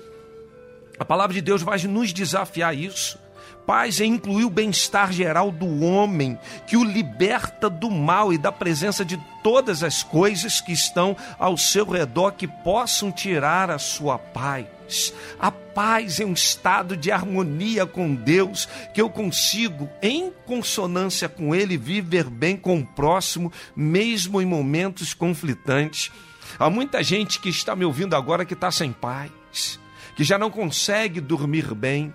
A 0.98 1.06
palavra 1.06 1.36
de 1.36 1.42
Deus 1.42 1.62
vai 1.62 1.78
nos 1.84 2.12
desafiar 2.12 2.76
isso. 2.76 3.20
Paz 3.66 4.00
é 4.00 4.06
incluir 4.06 4.46
o 4.46 4.50
bem-estar 4.50 5.12
geral 5.12 5.52
do 5.52 5.84
homem, 5.84 6.38
que 6.68 6.78
o 6.78 6.84
liberta 6.84 7.68
do 7.68 7.90
mal 7.90 8.32
e 8.32 8.38
da 8.38 8.52
presença 8.52 9.04
de 9.04 9.18
todas 9.42 9.82
as 9.82 10.04
coisas 10.04 10.62
que 10.62 10.72
estão 10.72 11.18
ao 11.40 11.58
seu 11.58 11.84
redor 11.86 12.34
que 12.34 12.48
possam 12.48 13.12
tirar 13.12 13.72
a 13.72 13.80
sua 13.80 14.20
paz. 14.20 15.12
A 15.40 15.52
paz 15.52 16.20
é 16.20 16.26
um 16.26 16.34
estado 16.34 16.96
de 16.96 17.12
harmonia 17.12 17.88
com 17.88 18.14
Deus, 18.14 18.70
que 18.94 19.02
eu 19.02 19.10
consigo, 19.10 19.90
em 20.00 20.32
consonância 20.46 21.28
com 21.28 21.56
Ele, 21.56 21.76
viver 21.76 22.26
bem 22.26 22.56
com 22.56 22.80
o 22.80 22.86
próximo, 22.86 23.52
mesmo 23.76 24.40
em 24.40 24.46
momentos 24.46 25.14
conflitantes. 25.16 26.12
Há 26.60 26.70
muita 26.70 27.02
gente 27.02 27.40
que 27.40 27.50
está 27.50 27.76
me 27.76 27.84
ouvindo 27.84 28.16
agora 28.16 28.46
que 28.46 28.54
está 28.54 28.70
sem 28.70 28.92
paz, 28.92 29.80
que 30.16 30.24
já 30.24 30.38
não 30.38 30.52
consegue 30.52 31.20
dormir 31.20 31.74
bem 31.74 32.14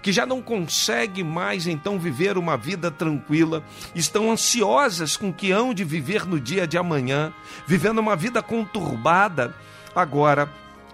que 0.00 0.12
já 0.12 0.24
não 0.24 0.40
consegue 0.40 1.22
mais 1.22 1.66
então 1.66 1.98
viver 1.98 2.38
uma 2.38 2.56
vida 2.56 2.90
tranquila, 2.90 3.62
estão 3.94 4.30
ansiosas 4.30 5.16
com 5.16 5.30
o 5.30 5.32
que 5.32 5.50
hão 5.50 5.74
de 5.74 5.84
viver 5.84 6.26
no 6.26 6.40
dia 6.40 6.66
de 6.66 6.78
amanhã, 6.78 7.32
vivendo 7.66 7.98
uma 7.98 8.16
vida 8.16 8.42
conturbada. 8.42 9.54
Agora, 9.94 10.48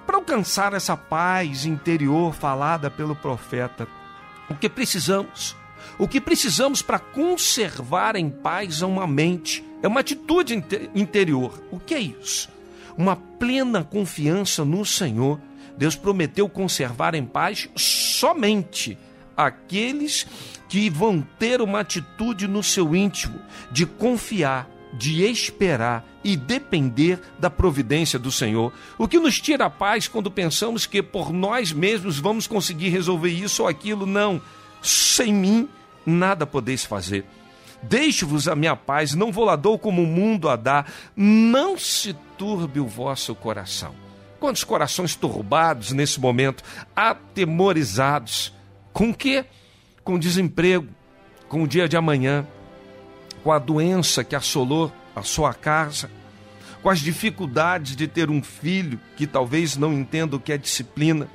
para 0.06 0.16
alcançar 0.16 0.72
essa 0.72 0.96
paz 0.96 1.66
interior 1.66 2.34
falada 2.34 2.90
pelo 2.90 3.14
profeta, 3.14 3.86
o 4.48 4.54
que 4.54 4.68
precisamos? 4.68 5.54
O 5.98 6.08
que 6.08 6.20
precisamos 6.20 6.80
para 6.80 6.98
conservar 6.98 8.16
em 8.16 8.30
paz 8.30 8.82
uma 8.82 9.06
mente 9.06 9.64
é 9.82 9.88
uma 9.88 10.00
atitude 10.00 10.54
interior. 10.94 11.62
O 11.70 11.78
que 11.78 11.94
é 11.94 12.00
isso? 12.00 12.48
Uma 12.96 13.16
plena 13.16 13.84
confiança 13.84 14.64
no 14.64 14.84
Senhor 14.84 15.40
Deus 15.78 15.94
prometeu 15.94 16.48
conservar 16.48 17.14
em 17.14 17.24
paz 17.24 17.68
somente 17.76 18.98
aqueles 19.36 20.26
que 20.68 20.90
vão 20.90 21.24
ter 21.38 21.62
uma 21.62 21.80
atitude 21.80 22.48
no 22.48 22.64
seu 22.64 22.96
íntimo 22.96 23.40
de 23.70 23.86
confiar, 23.86 24.68
de 24.92 25.22
esperar 25.22 26.04
e 26.24 26.36
depender 26.36 27.20
da 27.38 27.48
providência 27.48 28.18
do 28.18 28.32
Senhor. 28.32 28.72
O 28.98 29.06
que 29.06 29.20
nos 29.20 29.40
tira 29.40 29.66
a 29.66 29.70
paz 29.70 30.08
quando 30.08 30.32
pensamos 30.32 30.84
que 30.84 31.00
por 31.00 31.32
nós 31.32 31.70
mesmos 31.70 32.18
vamos 32.18 32.48
conseguir 32.48 32.88
resolver 32.88 33.30
isso 33.30 33.62
ou 33.62 33.68
aquilo? 33.68 34.04
Não. 34.04 34.42
Sem 34.82 35.32
mim, 35.32 35.68
nada 36.04 36.44
podeis 36.44 36.84
fazer. 36.84 37.24
Deixo-vos 37.80 38.48
a 38.48 38.56
minha 38.56 38.74
paz, 38.74 39.14
não 39.14 39.30
vou 39.30 39.44
lá 39.44 39.54
dou 39.54 39.78
como 39.78 40.02
o 40.02 40.06
mundo 40.06 40.48
a 40.48 40.56
dá. 40.56 40.84
Não 41.14 41.78
se 41.78 42.16
turbe 42.36 42.80
o 42.80 42.86
vosso 42.86 43.32
coração 43.36 44.07
Quantos 44.40 44.62
corações 44.62 45.16
turbados 45.16 45.92
nesse 45.92 46.20
momento, 46.20 46.62
atemorizados. 46.94 48.54
Com 48.92 49.10
o 49.10 49.14
quê? 49.14 49.44
Com 50.04 50.18
desemprego, 50.18 50.88
com 51.48 51.62
o 51.62 51.68
dia 51.68 51.88
de 51.88 51.96
amanhã, 51.96 52.46
com 53.42 53.50
a 53.50 53.58
doença 53.58 54.22
que 54.22 54.36
assolou 54.36 54.92
a 55.14 55.22
sua 55.22 55.52
casa, 55.52 56.10
com 56.82 56.88
as 56.88 57.00
dificuldades 57.00 57.96
de 57.96 58.06
ter 58.06 58.30
um 58.30 58.42
filho 58.42 59.00
que 59.16 59.26
talvez 59.26 59.76
não 59.76 59.92
entenda 59.92 60.36
o 60.36 60.40
que 60.40 60.52
é 60.52 60.58
disciplina. 60.58 61.28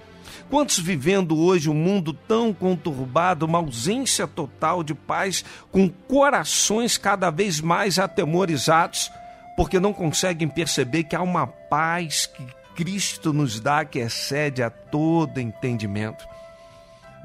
Quantos 0.50 0.80
vivendo 0.80 1.38
hoje 1.38 1.70
um 1.70 1.74
mundo 1.74 2.14
tão 2.14 2.54
conturbado, 2.54 3.46
uma 3.46 3.60
ausência 3.60 4.28
total 4.28 4.84
de 4.84 4.94
paz, 4.94 5.44
com 5.72 5.90
corações 5.90 6.98
cada 6.98 7.30
vez 7.30 7.60
mais 7.60 8.00
atemorizados, 8.00 9.12
porque 9.58 9.80
não 9.80 9.94
conseguem 9.94 10.48
perceber 10.48 11.04
que 11.04 11.16
há 11.16 11.22
uma 11.22 11.48
paz 11.48 12.26
que 12.26 12.46
Cristo 12.76 13.32
nos 13.34 13.60
dá 13.60 13.86
que 13.86 14.00
excede 14.00 14.64
a 14.64 14.70
todo 14.70 15.40
entendimento. 15.40 16.26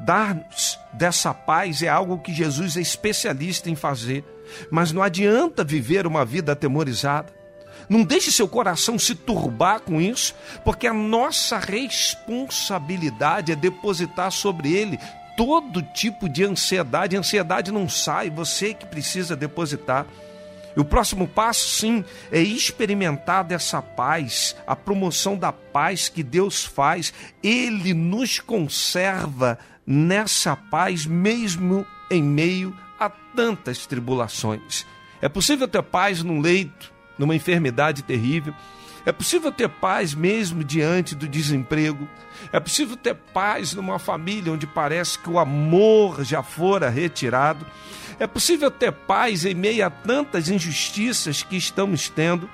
Dar-nos 0.00 0.78
dessa 0.92 1.34
paz 1.34 1.82
é 1.82 1.88
algo 1.88 2.18
que 2.18 2.32
Jesus 2.32 2.76
é 2.76 2.80
especialista 2.80 3.68
em 3.68 3.74
fazer, 3.74 4.24
mas 4.70 4.92
não 4.92 5.02
adianta 5.02 5.64
viver 5.64 6.06
uma 6.06 6.24
vida 6.24 6.52
atemorizada. 6.52 7.36
Não 7.88 8.04
deixe 8.04 8.30
seu 8.30 8.46
coração 8.46 8.98
se 8.98 9.14
turbar 9.14 9.80
com 9.80 10.00
isso, 10.00 10.34
porque 10.64 10.86
a 10.86 10.92
nossa 10.92 11.58
responsabilidade 11.58 13.50
é 13.50 13.56
depositar 13.56 14.30
sobre 14.30 14.72
ele 14.72 14.98
todo 15.36 15.82
tipo 15.82 16.28
de 16.28 16.44
ansiedade. 16.44 17.16
A 17.16 17.20
ansiedade 17.20 17.72
não 17.72 17.88
sai, 17.88 18.28
você 18.28 18.74
que 18.74 18.84
precisa 18.84 19.34
depositar. 19.34 20.06
E 20.78 20.80
o 20.80 20.84
próximo 20.84 21.26
passo, 21.26 21.68
sim, 21.70 22.04
é 22.30 22.40
experimentar 22.40 23.42
dessa 23.42 23.82
paz, 23.82 24.54
a 24.64 24.76
promoção 24.76 25.36
da 25.36 25.52
paz 25.52 26.08
que 26.08 26.22
Deus 26.22 26.64
faz. 26.64 27.12
Ele 27.42 27.92
nos 27.92 28.38
conserva 28.38 29.58
nessa 29.84 30.54
paz, 30.54 31.04
mesmo 31.04 31.84
em 32.08 32.22
meio 32.22 32.72
a 32.96 33.10
tantas 33.10 33.86
tribulações. 33.86 34.86
É 35.20 35.28
possível 35.28 35.66
ter 35.66 35.82
paz 35.82 36.22
num 36.22 36.40
leito, 36.40 36.92
numa 37.18 37.34
enfermidade 37.34 38.04
terrível. 38.04 38.54
É 39.08 39.12
possível 39.12 39.50
ter 39.50 39.70
paz 39.70 40.12
mesmo 40.12 40.62
diante 40.62 41.14
do 41.14 41.26
desemprego. 41.26 42.06
É 42.52 42.60
possível 42.60 42.94
ter 42.94 43.14
paz 43.14 43.72
numa 43.72 43.98
família 43.98 44.52
onde 44.52 44.66
parece 44.66 45.18
que 45.18 45.30
o 45.30 45.38
amor 45.38 46.22
já 46.22 46.42
fora 46.42 46.90
retirado. 46.90 47.64
É 48.18 48.26
possível 48.26 48.70
ter 48.70 48.92
paz 48.92 49.46
em 49.46 49.54
meio 49.54 49.86
a 49.86 49.88
tantas 49.88 50.50
injustiças 50.50 51.42
que 51.42 51.56
estamos 51.56 52.10
tendo. 52.10 52.50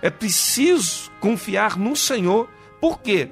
É 0.00 0.08
preciso 0.08 1.10
confiar 1.20 1.76
no 1.76 1.94
Senhor. 1.94 2.48
Por 2.80 2.98
quê? 3.00 3.28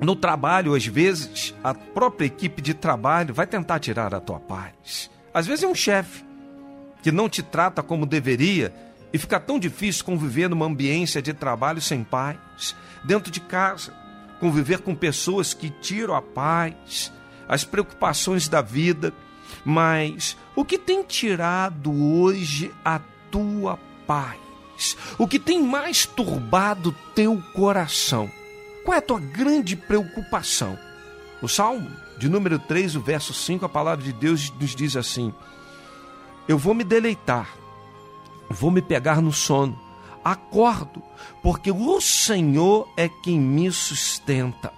No 0.00 0.16
trabalho, 0.16 0.74
às 0.74 0.84
vezes, 0.84 1.54
a 1.62 1.72
própria 1.72 2.26
equipe 2.26 2.60
de 2.60 2.74
trabalho 2.74 3.32
vai 3.32 3.46
tentar 3.46 3.78
tirar 3.78 4.12
a 4.12 4.20
tua 4.20 4.40
paz. 4.40 5.08
Às 5.32 5.46
vezes 5.46 5.62
é 5.62 5.68
um 5.68 5.76
chefe 5.76 6.24
que 7.04 7.12
não 7.12 7.28
te 7.28 7.40
trata 7.40 7.84
como 7.84 8.04
deveria 8.04 8.74
e 9.12 9.18
fica 9.18 9.38
tão 9.38 9.58
difícil 9.58 10.04
conviver 10.04 10.48
numa 10.48 10.66
ambiência 10.66 11.20
de 11.20 11.34
trabalho 11.34 11.80
sem 11.80 12.02
paz. 12.02 12.74
Dentro 13.04 13.30
de 13.30 13.40
casa, 13.40 13.92
conviver 14.40 14.80
com 14.80 14.94
pessoas 14.94 15.52
que 15.52 15.68
tiram 15.68 16.14
a 16.14 16.22
paz, 16.22 17.12
as 17.46 17.62
preocupações 17.62 18.48
da 18.48 18.62
vida. 18.62 19.12
Mas 19.64 20.36
o 20.56 20.64
que 20.64 20.78
tem 20.78 21.02
tirado 21.02 21.92
hoje 21.92 22.72
a 22.84 23.00
tua 23.30 23.78
paz? 24.06 24.96
O 25.18 25.28
que 25.28 25.38
tem 25.38 25.62
mais 25.62 26.06
turbado 26.06 26.96
teu 27.14 27.40
coração? 27.54 28.30
Qual 28.84 28.94
é 28.94 28.98
a 28.98 29.02
tua 29.02 29.20
grande 29.20 29.76
preocupação? 29.76 30.78
O 31.42 31.48
Salmo 31.48 31.90
de 32.18 32.28
número 32.28 32.58
3, 32.58 32.96
o 32.96 33.00
verso 33.00 33.34
5, 33.34 33.64
a 33.64 33.68
palavra 33.68 34.04
de 34.04 34.12
Deus 34.12 34.50
nos 34.58 34.74
diz 34.74 34.96
assim: 34.96 35.34
Eu 36.48 36.56
vou 36.56 36.72
me 36.72 36.82
deleitar 36.82 37.61
vou 38.52 38.70
me 38.70 38.82
pegar 38.82 39.20
no 39.20 39.32
sono. 39.32 39.78
Acordo, 40.24 41.02
porque 41.42 41.72
o 41.72 42.00
Senhor 42.00 42.88
é 42.96 43.08
quem 43.08 43.40
me 43.40 43.70
sustenta. 43.72 44.72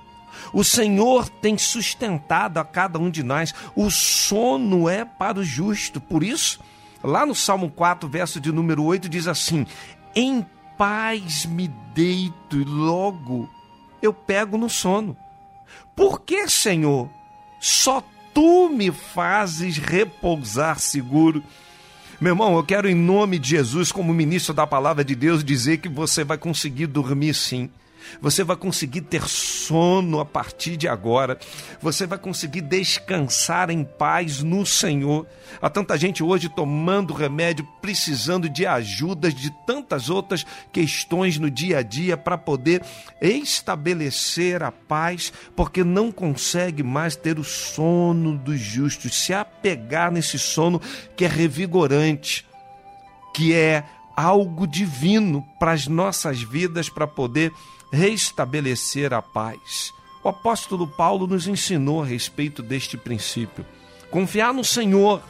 O 0.53 0.65
Senhor 0.65 1.29
tem 1.29 1.59
sustentado 1.59 2.59
a 2.59 2.65
cada 2.65 2.99
um 2.99 3.11
de 3.11 3.23
nós. 3.23 3.55
O 3.75 3.91
sono 3.91 4.89
é 4.89 5.05
para 5.05 5.41
o 5.41 5.45
justo. 5.45 6.01
Por 6.01 6.23
isso, 6.23 6.61
lá 7.03 7.27
no 7.27 7.35
Salmo 7.35 7.71
4, 7.71 8.09
verso 8.09 8.41
de 8.41 8.53
número 8.53 8.85
8, 8.85 9.09
diz 9.09 9.27
assim: 9.27 9.67
Em 10.15 10.47
paz 10.79 11.45
me 11.45 11.69
deito 11.95 12.61
e 12.61 12.65
logo 12.65 13.49
eu 14.01 14.13
pego 14.13 14.57
no 14.57 14.69
sono. 14.69 15.17
Por 15.97 16.21
que, 16.21 16.49
Senhor? 16.49 17.09
Só 17.61 18.03
tu 18.33 18.69
me 18.69 18.91
fazes 18.91 19.79
repousar 19.79 20.79
seguro. 20.79 21.43
Meu 22.25 22.33
irmão, 22.33 22.57
eu 22.57 22.65
quero, 22.65 22.89
em 22.89 22.95
nome 22.95 23.39
de 23.39 23.51
Jesus, 23.51 23.93
como 23.93 24.15
ministro 24.15 24.55
da 24.55 24.67
palavra 24.67 25.05
de 25.05 25.15
Deus, 25.15 25.45
dizer 25.45 25.77
que 25.77 25.91
você 25.91 26.25
vai 26.25 26.39
conseguir 26.39 26.87
dormir 26.87 27.35
sim. 27.35 27.69
Você 28.21 28.45
vai 28.45 28.57
conseguir 28.57 29.03
ter 29.03 29.23
sono 29.23 30.21
a 30.21 30.25
partir 30.25 30.77
de 30.77 30.89
agora. 30.89 31.39
Você 31.81 32.07
vai 32.07 32.19
conseguir 32.19 32.61
descansar 32.63 33.71
em 33.71 33.85
paz 33.85 34.43
no 34.43 34.65
Senhor. 34.65 35.27
Há 35.61 35.69
tanta 35.69 35.97
gente 35.97 36.23
hoje 36.23 36.49
tomando 36.49 37.15
remédio, 37.15 37.67
precisando 37.81 38.49
de 38.49 38.67
ajuda 38.67 39.33
de 39.33 39.51
tantas 39.67 40.11
outras 40.11 40.45
questões 40.73 41.39
no 41.39 41.51
dia 41.51 41.79
a 41.79 41.83
dia 41.83 42.17
para 42.17 42.39
poder 42.39 42.83
estabelecer 43.21 44.63
a 44.63 44.73
paz, 44.73 45.33
porque 45.55 45.85
não 45.85 46.11
consegue 46.11 46.83
mais 46.83 47.17
ter 47.17 47.39
o 47.39 47.45
sono 47.45 48.37
dos 48.37 48.61
justos, 48.61 49.15
se 49.15 49.33
apegar 49.33 50.11
nesse 50.11 50.39
sono 50.39 50.81
que 51.17 51.25
é 51.25 51.29
revigorante, 51.29 52.47
que 53.35 53.53
é 53.53 53.85
algo 54.17 54.67
divino 54.67 55.45
para 55.59 55.73
as 55.73 55.87
nossas 55.87 56.41
vidas, 56.41 56.89
para 56.89 57.07
poder 57.07 57.53
restabelecer 57.95 59.15
a 59.15 59.23
paz. 59.23 59.95
O 60.23 60.29
apóstolo 60.29 60.87
Paulo 60.87 61.27
nos 61.27 61.47
ensinou 61.47 62.03
a 62.03 62.07
respeito 62.07 62.63
deste 62.63 62.97
princípio. 62.97 63.65
Confiar 64.11 64.53
no 64.53 64.65
Senhor, 64.65 65.23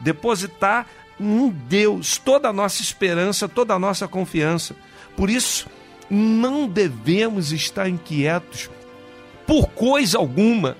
depositar 0.00 0.86
em 1.20 1.48
Deus 1.48 2.18
toda 2.18 2.48
a 2.48 2.52
nossa 2.52 2.82
esperança, 2.82 3.48
toda 3.48 3.74
a 3.74 3.78
nossa 3.78 4.08
confiança. 4.08 4.74
Por 5.16 5.30
isso, 5.30 5.68
não 6.10 6.66
devemos 6.68 7.52
estar 7.52 7.88
inquietos 7.88 8.68
por 9.46 9.68
coisa 9.68 10.18
alguma. 10.18 10.76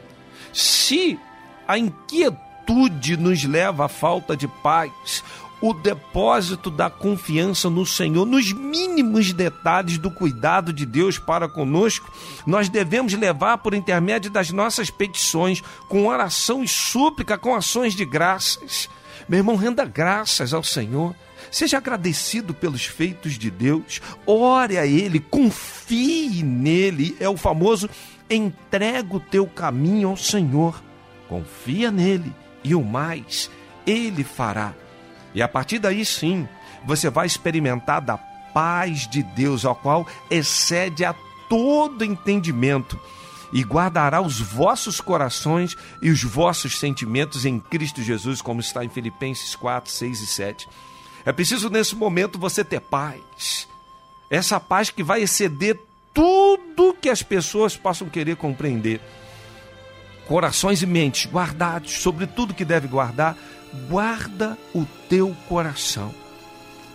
Se 0.53 1.19
a 1.67 1.79
inquietude 1.79 3.17
nos 3.17 3.45
leva 3.45 3.87
à 3.87 3.89
falta 3.89 4.37
de 4.37 4.49
paz, 4.49 5.23
o 5.63 5.73
depósito 5.73 6.71
da 6.71 6.91
confiança 6.91 7.71
no 7.71 7.87
Senhor, 7.87 8.27
nos 8.27 8.53
mínimos 8.53 9.33
detalhes 9.33 9.97
do 9.97 10.11
cuidado 10.11 10.73
de 10.73 10.85
Deus 10.85 11.21
para 11.21 11.49
conosco, 11.49 12.13
nós 12.45 12.69
devemos 12.69 13.15
levar 13.15 13.59
por 13.59 13.73
intermédio 13.73 14.29
das 14.29 14.51
nossas 14.51 14.91
petições, 14.91 15.63
com 15.89 16.09
oração 16.09 16.65
e 16.65 16.69
súplica, 16.69 17.39
com 17.39 17.55
ações 17.55 17.95
de 17.95 18.05
graças. 18.05 18.91
Meu 19.29 19.39
irmão, 19.39 19.55
renda 19.55 19.85
graças 19.85 20.53
ao 20.53 20.65
Senhor. 20.65 21.15
Seja 21.49 21.79
agradecido 21.79 22.53
pelos 22.53 22.85
feitos 22.85 23.39
de 23.39 23.51
Deus, 23.51 24.01
ore 24.27 24.79
a 24.79 24.87
Ele, 24.87 25.21
confie 25.21 26.43
nele. 26.43 27.17
É 27.21 27.29
o 27.29 27.37
famoso 27.37 27.89
entrega 28.29 29.15
o 29.15 29.21
teu 29.21 29.47
caminho 29.47 30.09
ao 30.09 30.17
Senhor, 30.17 30.83
confia 31.29 31.91
nele 31.91 32.33
e 32.65 32.75
o 32.75 32.83
mais 32.83 33.51
Ele 33.87 34.25
fará. 34.25 34.75
E 35.35 35.43
a 35.43 35.49
partir 35.49 35.79
daí 35.79 36.05
sim, 36.05 36.49
você 36.85 37.09
vai 37.09 37.27
experimentar 37.27 38.01
da 38.01 38.17
paz 38.17 39.09
de 39.09 39.23
Deus, 39.23 39.65
ao 39.65 39.75
qual 39.75 40.07
excede 40.31 41.05
a 41.05 41.15
todo 41.49 42.05
entendimento, 42.05 42.99
e 43.53 43.63
guardará 43.63 44.21
os 44.21 44.41
vossos 44.41 45.01
corações 45.01 45.77
e 46.01 46.11
os 46.11 46.23
vossos 46.23 46.79
sentimentos 46.79 47.45
em 47.45 47.61
Cristo 47.61 48.03
Jesus, 48.03 48.41
como 48.41 48.61
está 48.61 48.85
em 48.85 48.89
Filipenses 48.89 49.55
4, 49.55 49.91
6 49.91 50.21
e 50.21 50.27
7. 50.27 50.69
É 51.25 51.33
preciso 51.33 51.69
nesse 51.69 51.95
momento 51.95 52.39
você 52.39 52.65
ter 52.65 52.81
paz. 52.81 53.69
Essa 54.31 54.59
paz 54.59 54.89
que 54.89 55.03
vai 55.03 55.23
exceder 55.23 55.79
tudo 56.15 56.97
que 56.99 57.11
as 57.11 57.23
pessoas 57.23 57.77
possam 57.77 58.09
querer 58.09 58.37
compreender. 58.37 59.01
Corações 60.27 60.83
e 60.83 60.87
mentes 60.87 61.31
guardados 61.31 61.93
sobre 61.93 62.27
tudo 62.27 62.55
que 62.55 62.65
deve 62.65 62.89
guardar, 62.89 63.37
guarda 63.89 64.59
o 64.75 64.85
teu 65.09 65.35
coração. 65.49 66.15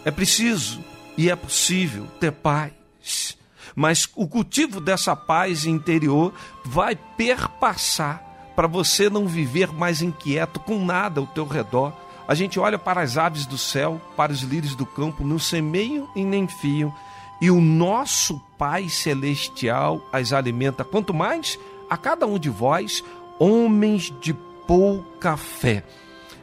É 0.06 0.12
preciso 0.12 0.84
e 1.18 1.30
é 1.30 1.36
possível 1.36 2.06
ter 2.20 2.32
paz, 2.32 3.38
mas 3.76 4.08
o 4.16 4.28
cultivo 4.28 4.80
dessa 4.80 5.16
paz 5.16 5.66
interior 5.66 6.34
vai 6.64 6.96
perpassar 6.96 8.24
para 8.56 8.68
você 8.68 9.10
não 9.10 9.28
viver 9.28 9.72
mais 9.72 10.02
inquieto 10.02 10.60
com 10.60 10.84
nada 10.84 11.20
ao 11.20 11.28
teu 11.28 11.46
redor. 11.46 11.94
A 12.28 12.34
gente 12.34 12.60
olha 12.60 12.80
para 12.80 13.02
as 13.02 13.18
aves 13.18 13.46
do 13.46 13.58
céu, 13.58 14.02
para 14.16 14.32
os 14.32 14.42
lírios 14.42 14.76
do 14.76 14.86
campo, 14.86 15.24
não 15.24 15.38
semeiam 15.40 16.10
e 16.16 16.24
nem 16.24 16.48
fiam, 16.48 16.94
e 17.40 17.52
o 17.52 17.62
nosso 17.62 18.42
Pai 18.58 18.90
Celestial 18.90 20.02
as 20.12 20.34
alimenta. 20.34 20.84
Quanto 20.84 21.14
mais 21.14 21.60
a 21.90 21.96
cada 21.96 22.26
um 22.26 22.40
de 22.40 22.50
vós, 22.50 23.04
homens 23.40 24.12
de 24.20 24.34
pouca 24.68 25.38
fé. 25.38 25.84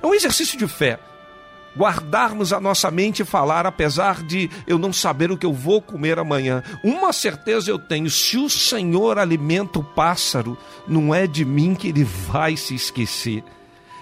É 0.04 0.06
um 0.06 0.12
exercício 0.12 0.58
de 0.58 0.68
fé. 0.68 1.00
Guardarmos 1.74 2.52
a 2.52 2.60
nossa 2.60 2.90
mente 2.90 3.22
e 3.22 3.24
falar, 3.24 3.64
apesar 3.66 4.22
de 4.22 4.50
eu 4.66 4.78
não 4.78 4.92
saber 4.92 5.32
o 5.32 5.36
que 5.38 5.46
eu 5.46 5.52
vou 5.54 5.80
comer 5.80 6.18
amanhã. 6.18 6.62
Uma 6.84 7.10
certeza 7.10 7.70
eu 7.70 7.78
tenho: 7.78 8.10
se 8.10 8.36
o 8.36 8.50
Senhor 8.50 9.18
alimenta 9.18 9.78
o 9.78 9.82
pássaro, 9.82 10.58
não 10.86 11.14
é 11.14 11.26
de 11.26 11.42
mim 11.42 11.74
que 11.74 11.88
ele 11.88 12.04
vai 12.04 12.54
se 12.54 12.74
esquecer. 12.74 13.42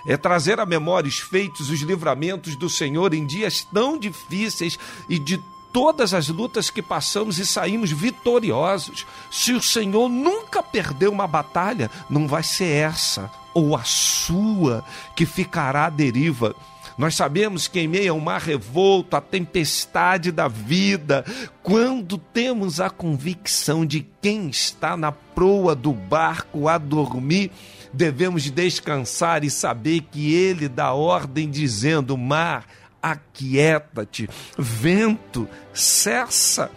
É 0.05 0.17
trazer 0.17 0.59
à 0.59 0.67
memória 0.67 1.09
os 1.09 1.21
feitos, 1.21 1.71
os 1.71 1.83
livramentos 1.83 2.57
do 2.57 2.69
Senhor 2.69 3.15
em 3.15 3.25
dias 3.25 3.65
tão 3.73 3.97
difíceis 3.97 4.77
e 5.09 5.21
de 5.21 5.41
todas 5.73 6.13
as 6.13 6.27
lutas 6.27 6.69
que 6.69 6.83
passamos 6.83 7.39
e 7.39 7.47
saímos 7.47 7.93
vitoriosos. 7.93 9.07
Se 9.31 9.53
o 9.53 9.63
Senhor 9.63 10.09
nunca 10.09 10.65
perdeu 10.65 11.13
uma 11.13 11.29
batalha, 11.29 11.89
não 12.11 12.27
vai 12.27 12.43
ser 12.43 12.65
essa 12.65 13.31
ou 13.55 13.77
a 13.77 13.85
sua 13.85 14.85
que 15.15 15.27
ficará 15.27 15.87
à 15.87 15.91
deriva. 15.91 16.55
Nós 16.97 17.15
sabemos 17.15 17.67
que 17.67 17.81
em 17.81 17.89
meio 17.89 18.13
ao 18.13 18.21
mar 18.21 18.41
revolto, 18.41 19.17
a 19.17 19.21
tempestade 19.21 20.31
da 20.31 20.47
vida, 20.47 21.25
quando 21.63 22.19
temos 22.19 22.81
a 22.81 22.91
convicção 22.91 23.87
de 23.87 24.07
quem 24.21 24.49
está 24.49 24.97
na 24.97 25.11
proa 25.11 25.75
do 25.75 25.93
barco 25.93 26.69
a 26.69 26.77
dormir, 26.77 27.51
devemos 27.93 28.51
descansar 28.51 29.43
e 29.43 29.51
saber 29.51 30.03
que 30.11 30.35
ele 30.35 30.69
dá 30.69 30.93
ordem 30.93 31.51
dizendo: 31.51 32.17
mar, 32.17 32.67
aquieta-te, 33.03 34.29
vento, 34.59 35.49
cessa. 35.73 36.71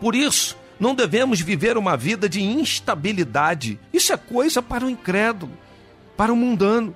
Por 0.00 0.14
isso, 0.14 0.56
não 0.78 0.94
devemos 0.94 1.40
viver 1.40 1.76
uma 1.76 1.96
vida 1.96 2.28
de 2.28 2.42
instabilidade. 2.42 3.78
Isso 3.92 4.12
é 4.12 4.16
coisa 4.16 4.60
para 4.60 4.84
o 4.84 4.90
incrédulo, 4.90 5.52
para 6.16 6.32
o 6.32 6.36
mundano. 6.36 6.94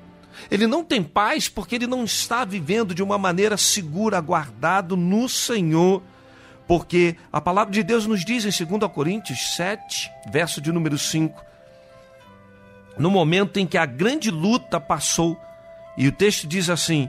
Ele 0.51 0.67
não 0.67 0.85
tem 0.85 1.03
paz 1.03 1.49
porque 1.49 1.75
ele 1.75 1.87
não 1.87 2.05
está 2.05 2.45
vivendo 2.45 2.95
de 2.95 3.03
uma 3.03 3.19
maneira 3.19 3.57
segura, 3.57 4.21
guardado 4.21 4.97
no 4.97 5.29
Senhor. 5.29 6.03
Porque 6.67 7.17
a 7.33 7.41
palavra 7.41 7.73
de 7.73 7.83
Deus 7.83 8.07
nos 8.07 8.25
diz 8.25 8.45
em 8.45 8.67
2 8.67 8.93
Coríntios 8.93 9.57
7, 9.57 10.11
verso 10.31 10.61
de 10.61 10.71
número 10.71 10.99
5, 10.99 11.43
no 12.99 13.11
momento 13.11 13.59
em 13.59 13.67
que 13.67 13.79
a 13.79 13.87
grande 13.87 14.31
luta 14.31 14.79
passou, 14.79 15.41
e 15.97 16.07
o 16.07 16.13
texto 16.13 16.47
diz 16.47 16.69
assim: 16.69 17.09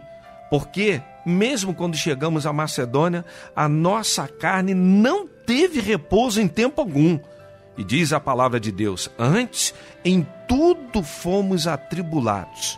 porque, 0.49 1.01
mesmo 1.25 1.75
quando 1.75 1.95
chegamos 1.95 2.45
à 2.45 2.51
Macedônia, 2.51 3.23
a 3.55 3.69
nossa 3.69 4.27
carne 4.27 4.73
não 4.73 5.27
teve 5.49 5.79
repouso 5.79 6.39
em 6.39 6.47
tempo 6.47 6.79
algum. 6.79 7.19
E 7.75 7.83
diz 7.83 8.13
a 8.13 8.19
palavra 8.19 8.59
de 8.59 8.71
Deus: 8.71 9.09
antes, 9.17 9.73
em 10.05 10.23
tudo 10.47 11.01
fomos 11.01 11.65
atribulados 11.65 12.77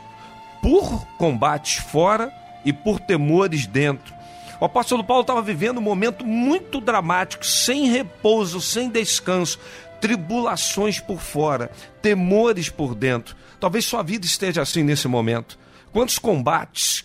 por 0.62 1.06
combates 1.18 1.84
fora 1.84 2.32
e 2.64 2.72
por 2.72 2.98
temores 2.98 3.68
dentro. 3.68 4.14
O 4.58 4.64
apóstolo 4.64 5.04
Paulo 5.04 5.22
estava 5.22 5.42
vivendo 5.42 5.80
um 5.80 5.82
momento 5.82 6.26
muito 6.26 6.80
dramático, 6.80 7.46
sem 7.46 7.90
repouso, 7.90 8.62
sem 8.62 8.90
descanso, 8.90 9.60
tribulações 10.00 10.98
por 10.98 11.20
fora, 11.20 11.70
temores 12.02 12.70
por 12.70 12.96
dentro. 12.96 13.36
Talvez 13.60 13.84
sua 13.84 14.02
vida 14.02 14.26
esteja 14.26 14.62
assim 14.62 14.82
nesse 14.82 15.10
momento. 15.10 15.60
Quantos 15.92 16.18
combates, 16.18 17.04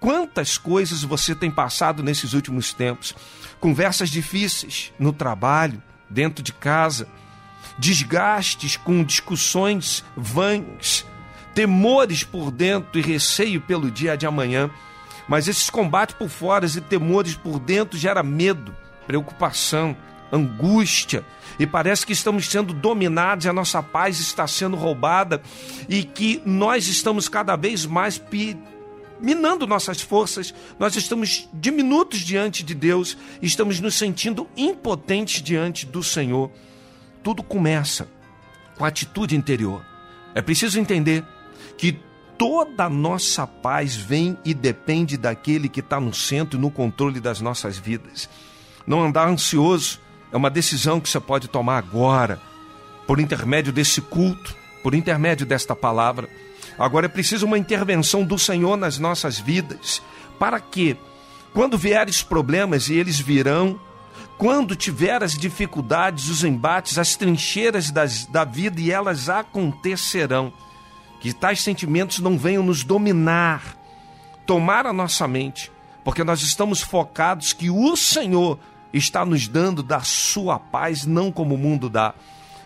quantas 0.00 0.58
coisas 0.58 1.02
você 1.02 1.34
tem 1.34 1.50
passado 1.50 2.02
nesses 2.02 2.32
últimos 2.32 2.72
tempos? 2.72 3.14
Conversas 3.60 4.10
difíceis 4.10 4.92
no 4.98 5.12
trabalho, 5.12 5.82
dentro 6.08 6.42
de 6.42 6.52
casa, 6.52 7.08
desgastes 7.78 8.76
com 8.76 9.02
discussões 9.02 10.04
vãs, 10.16 11.04
temores 11.54 12.22
por 12.22 12.50
dentro 12.50 12.98
e 12.98 13.02
receio 13.02 13.60
pelo 13.60 13.90
dia 13.90 14.16
de 14.16 14.26
amanhã. 14.26 14.70
Mas 15.28 15.48
esses 15.48 15.68
combates 15.68 16.14
por 16.14 16.28
fora 16.28 16.66
e 16.66 16.80
temores 16.80 17.34
por 17.34 17.58
dentro 17.58 17.98
gera 17.98 18.22
medo, 18.22 18.74
preocupação, 19.06 19.96
angústia, 20.30 21.24
e 21.58 21.66
parece 21.66 22.04
que 22.06 22.12
estamos 22.12 22.46
sendo 22.46 22.72
dominados, 22.72 23.46
a 23.46 23.52
nossa 23.52 23.82
paz 23.82 24.20
está 24.20 24.46
sendo 24.46 24.76
roubada 24.76 25.40
e 25.88 26.04
que 26.04 26.42
nós 26.44 26.86
estamos 26.86 27.28
cada 27.28 27.56
vez 27.56 27.86
mais 27.86 28.18
minando 29.20 29.66
nossas 29.66 30.00
forças, 30.00 30.54
nós 30.78 30.96
estamos 30.96 31.48
diminutos 31.52 32.20
diante 32.20 32.62
de 32.62 32.74
Deus, 32.74 33.16
estamos 33.40 33.80
nos 33.80 33.94
sentindo 33.94 34.48
impotentes 34.56 35.42
diante 35.42 35.86
do 35.86 36.02
Senhor. 36.02 36.50
Tudo 37.22 37.42
começa 37.42 38.08
com 38.76 38.84
a 38.84 38.88
atitude 38.88 39.34
interior. 39.34 39.84
É 40.34 40.42
preciso 40.42 40.78
entender 40.78 41.24
que 41.76 41.98
toda 42.36 42.84
a 42.84 42.90
nossa 42.90 43.46
paz 43.46 43.96
vem 43.96 44.36
e 44.44 44.52
depende 44.52 45.16
daquele 45.16 45.68
que 45.68 45.80
está 45.80 45.98
no 45.98 46.12
centro 46.12 46.58
e 46.58 46.60
no 46.60 46.70
controle 46.70 47.20
das 47.20 47.40
nossas 47.40 47.78
vidas. 47.78 48.28
Não 48.86 49.02
andar 49.02 49.28
ansioso 49.28 50.00
é 50.30 50.36
uma 50.36 50.50
decisão 50.50 51.00
que 51.00 51.08
você 51.08 51.18
pode 51.18 51.48
tomar 51.48 51.78
agora, 51.78 52.40
por 53.06 53.20
intermédio 53.20 53.72
desse 53.72 54.00
culto, 54.00 54.54
por 54.82 54.94
intermédio 54.94 55.46
desta 55.46 55.74
palavra. 55.74 56.28
Agora 56.78 57.06
é 57.06 57.08
preciso 57.08 57.46
uma 57.46 57.58
intervenção 57.58 58.24
do 58.24 58.38
Senhor 58.38 58.76
nas 58.76 58.98
nossas 58.98 59.38
vidas, 59.38 60.02
para 60.38 60.60
que, 60.60 60.96
quando 61.54 61.78
vieres 61.78 62.22
problemas, 62.22 62.88
e 62.88 62.94
eles 62.94 63.18
virão, 63.18 63.80
quando 64.36 64.76
tiver 64.76 65.22
as 65.22 65.32
dificuldades, 65.32 66.28
os 66.28 66.44
embates, 66.44 66.98
as 66.98 67.16
trincheiras 67.16 67.90
das, 67.90 68.26
da 68.26 68.44
vida, 68.44 68.80
e 68.80 68.90
elas 68.90 69.28
acontecerão, 69.28 70.52
que 71.20 71.32
tais 71.32 71.62
sentimentos 71.62 72.18
não 72.18 72.36
venham 72.36 72.62
nos 72.62 72.84
dominar, 72.84 73.76
tomar 74.44 74.86
a 74.86 74.92
nossa 74.92 75.26
mente, 75.26 75.72
porque 76.04 76.22
nós 76.22 76.42
estamos 76.42 76.82
focados 76.82 77.52
que 77.52 77.70
o 77.70 77.96
Senhor 77.96 78.58
está 78.92 79.24
nos 79.24 79.48
dando 79.48 79.82
da 79.82 80.00
sua 80.00 80.58
paz, 80.58 81.06
não 81.06 81.32
como 81.32 81.54
o 81.54 81.58
mundo 81.58 81.88
dá. 81.88 82.14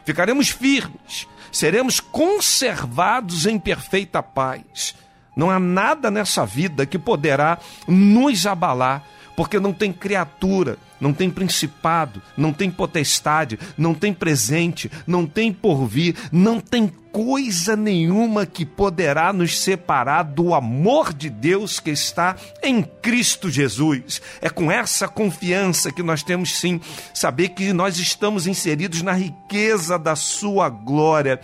Ficaremos 0.04 0.48
firmes, 0.48 1.28
seremos 1.50 2.00
conservados 2.00 3.46
em 3.46 3.58
perfeita 3.58 4.22
paz. 4.22 4.94
Não 5.34 5.50
há 5.50 5.58
nada 5.58 6.10
nessa 6.10 6.44
vida 6.44 6.84
que 6.84 6.98
poderá 6.98 7.58
nos 7.86 8.46
abalar, 8.46 9.04
porque 9.36 9.58
não 9.58 9.72
tem 9.72 9.92
criatura 9.92 10.76
não 11.00 11.12
tem 11.12 11.30
principado, 11.30 12.20
não 12.36 12.52
tem 12.52 12.70
potestade, 12.70 13.58
não 13.76 13.94
tem 13.94 14.12
presente, 14.12 14.90
não 15.06 15.26
tem 15.26 15.52
porvir, 15.52 16.14
não 16.30 16.60
tem 16.60 16.92
coisa 17.12 17.74
nenhuma 17.74 18.46
que 18.46 18.64
poderá 18.64 19.32
nos 19.32 19.58
separar 19.58 20.22
do 20.22 20.54
amor 20.54 21.12
de 21.12 21.28
Deus 21.28 21.80
que 21.80 21.90
está 21.90 22.36
em 22.62 22.82
Cristo 22.82 23.50
Jesus. 23.50 24.22
É 24.40 24.48
com 24.48 24.70
essa 24.70 25.08
confiança 25.08 25.92
que 25.92 26.02
nós 26.02 26.22
temos 26.22 26.56
sim 26.56 26.80
saber 27.12 27.50
que 27.50 27.72
nós 27.72 27.98
estamos 27.98 28.46
inseridos 28.46 29.02
na 29.02 29.12
riqueza 29.12 29.98
da 29.98 30.14
sua 30.14 30.68
glória 30.68 31.40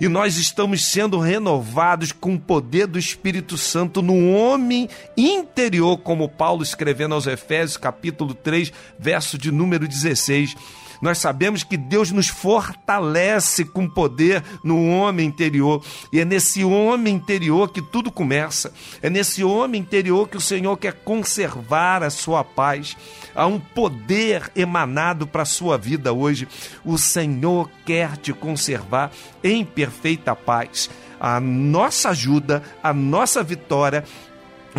e 0.00 0.08
nós 0.08 0.36
estamos 0.36 0.84
sendo 0.84 1.18
renovados 1.18 2.12
com 2.12 2.34
o 2.34 2.40
poder 2.40 2.86
do 2.86 2.98
Espírito 2.98 3.56
Santo 3.56 4.02
no 4.02 4.32
homem 4.32 4.88
interior, 5.16 5.98
como 5.98 6.28
Paulo 6.28 6.62
escrevendo 6.62 7.14
aos 7.14 7.26
Efésios, 7.26 7.76
capítulo 7.76 8.34
3, 8.34 8.72
verso 8.98 9.38
de 9.38 9.50
número 9.50 9.86
16 9.86 10.54
nós 11.02 11.18
sabemos 11.18 11.64
que 11.64 11.76
Deus 11.76 12.12
nos 12.12 12.28
fortalece 12.28 13.64
com 13.64 13.88
poder 13.88 14.40
no 14.62 14.88
homem 14.88 15.26
interior. 15.26 15.84
E 16.12 16.20
é 16.20 16.24
nesse 16.24 16.64
homem 16.64 17.16
interior 17.16 17.72
que 17.72 17.82
tudo 17.82 18.12
começa. 18.12 18.72
É 19.02 19.10
nesse 19.10 19.42
homem 19.42 19.80
interior 19.80 20.28
que 20.28 20.36
o 20.36 20.40
Senhor 20.40 20.76
quer 20.76 20.92
conservar 20.92 22.04
a 22.04 22.08
sua 22.08 22.44
paz. 22.44 22.96
Há 23.34 23.48
um 23.48 23.58
poder 23.58 24.52
emanado 24.54 25.26
para 25.26 25.42
a 25.42 25.46
sua 25.46 25.76
vida 25.76 26.12
hoje. 26.12 26.46
O 26.84 26.96
Senhor 26.96 27.68
quer 27.84 28.16
te 28.16 28.32
conservar 28.32 29.10
em 29.42 29.64
perfeita 29.64 30.36
paz. 30.36 30.88
A 31.18 31.40
nossa 31.40 32.10
ajuda, 32.10 32.62
a 32.80 32.92
nossa 32.92 33.42
vitória 33.42 34.04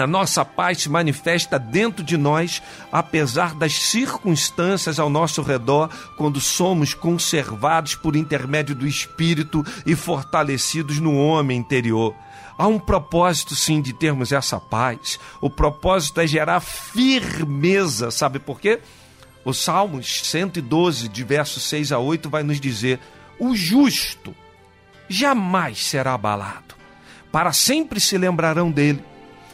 a 0.01 0.07
nossa 0.07 0.43
paz 0.43 0.81
se 0.81 0.89
manifesta 0.89 1.59
dentro 1.59 2.03
de 2.03 2.17
nós, 2.17 2.61
apesar 2.91 3.53
das 3.53 3.73
circunstâncias 3.73 4.99
ao 4.99 5.09
nosso 5.09 5.41
redor, 5.41 5.89
quando 6.17 6.39
somos 6.41 6.93
conservados 6.93 7.93
por 7.93 8.15
intermédio 8.15 8.73
do 8.73 8.87
Espírito 8.87 9.63
e 9.85 9.95
fortalecidos 9.95 10.99
no 10.99 11.15
homem 11.15 11.59
interior. 11.59 12.15
Há 12.57 12.67
um 12.67 12.79
propósito, 12.79 13.55
sim, 13.55 13.81
de 13.81 13.93
termos 13.93 14.31
essa 14.31 14.59
paz. 14.59 15.19
O 15.41 15.49
propósito 15.49 16.21
é 16.21 16.27
gerar 16.27 16.59
firmeza, 16.59 18.09
sabe 18.09 18.39
por 18.39 18.59
quê? 18.59 18.79
O 19.45 19.53
Salmos 19.53 20.21
112, 20.23 21.07
de 21.07 21.23
versos 21.23 21.63
6 21.63 21.91
a 21.91 21.99
8, 21.99 22.29
vai 22.29 22.43
nos 22.43 22.59
dizer: 22.59 22.99
O 23.39 23.55
justo 23.55 24.33
jamais 25.09 25.85
será 25.85 26.13
abalado, 26.13 26.75
para 27.31 27.51
sempre 27.51 27.99
se 27.99 28.17
lembrarão 28.17 28.71
dele 28.71 29.03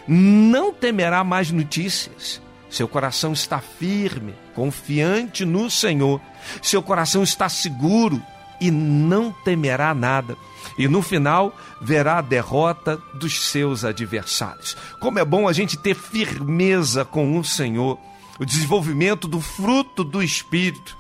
não 0.09 0.73
temerá 0.73 1.23
mais 1.23 1.51
notícias. 1.51 2.41
Seu 2.67 2.87
coração 2.87 3.31
está 3.31 3.59
firme, 3.59 4.33
confiante 4.55 5.45
no 5.45 5.69
Senhor. 5.69 6.19
Seu 6.63 6.81
coração 6.81 7.21
está 7.21 7.47
seguro 7.47 8.21
e 8.59 8.71
não 8.71 9.31
temerá 9.31 9.93
nada. 9.93 10.35
E 10.79 10.87
no 10.87 11.03
final 11.03 11.55
verá 11.79 12.17
a 12.17 12.21
derrota 12.21 12.97
dos 13.13 13.49
seus 13.49 13.85
adversários. 13.85 14.75
Como 14.99 15.19
é 15.19 15.25
bom 15.25 15.47
a 15.47 15.53
gente 15.53 15.77
ter 15.77 15.93
firmeza 15.95 17.05
com 17.05 17.37
o 17.37 17.43
Senhor, 17.43 17.99
o 18.39 18.45
desenvolvimento 18.45 19.27
do 19.27 19.39
fruto 19.39 20.03
do 20.03 20.23
Espírito. 20.23 20.97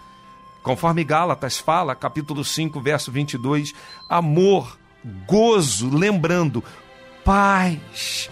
Conforme 0.61 1.03
Gálatas 1.03 1.57
fala, 1.57 1.95
capítulo 1.95 2.43
5, 2.43 2.79
verso 2.79 3.11
22, 3.11 3.73
amor, 4.07 4.77
gozo, 5.25 5.89
lembrando, 5.89 6.63
paz 7.23 8.29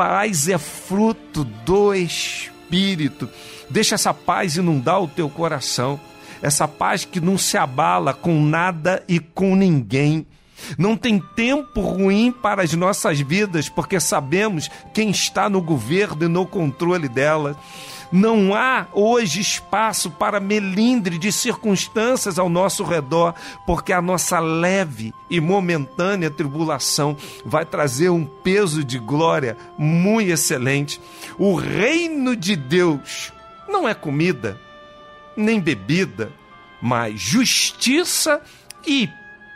paz 0.00 0.48
é 0.48 0.56
fruto 0.56 1.44
do 1.44 1.92
Espírito. 1.92 3.28
Deixa 3.68 3.96
essa 3.96 4.14
paz 4.14 4.56
inundar 4.56 5.02
o 5.02 5.06
teu 5.06 5.28
coração. 5.28 6.00
Essa 6.40 6.66
paz 6.66 7.04
que 7.04 7.20
não 7.20 7.36
se 7.36 7.58
abala 7.58 8.14
com 8.14 8.40
nada 8.42 9.04
e 9.06 9.20
com 9.20 9.54
ninguém. 9.54 10.26
Não 10.78 10.96
tem 10.96 11.20
tempo 11.36 11.82
ruim 11.82 12.32
para 12.32 12.62
as 12.62 12.72
nossas 12.72 13.20
vidas, 13.20 13.68
porque 13.68 14.00
sabemos 14.00 14.70
quem 14.94 15.10
está 15.10 15.50
no 15.50 15.60
governo 15.60 16.24
e 16.24 16.28
no 16.28 16.46
controle 16.46 17.06
delas. 17.06 17.54
Não 18.12 18.54
há 18.54 18.86
hoje 18.92 19.40
espaço 19.40 20.10
para 20.10 20.40
melindre 20.40 21.16
de 21.16 21.30
circunstâncias 21.30 22.38
ao 22.38 22.48
nosso 22.48 22.82
redor, 22.82 23.34
porque 23.64 23.92
a 23.92 24.02
nossa 24.02 24.40
leve 24.40 25.14
e 25.28 25.40
momentânea 25.40 26.30
tribulação 26.30 27.16
vai 27.44 27.64
trazer 27.64 28.10
um 28.10 28.24
peso 28.24 28.82
de 28.82 28.98
glória 28.98 29.56
muito 29.78 30.30
excelente. 30.30 31.00
O 31.38 31.54
reino 31.54 32.34
de 32.34 32.56
Deus 32.56 33.32
não 33.68 33.88
é 33.88 33.94
comida, 33.94 34.60
nem 35.36 35.60
bebida, 35.60 36.32
mas 36.82 37.20
justiça 37.20 38.40
e 38.84 39.08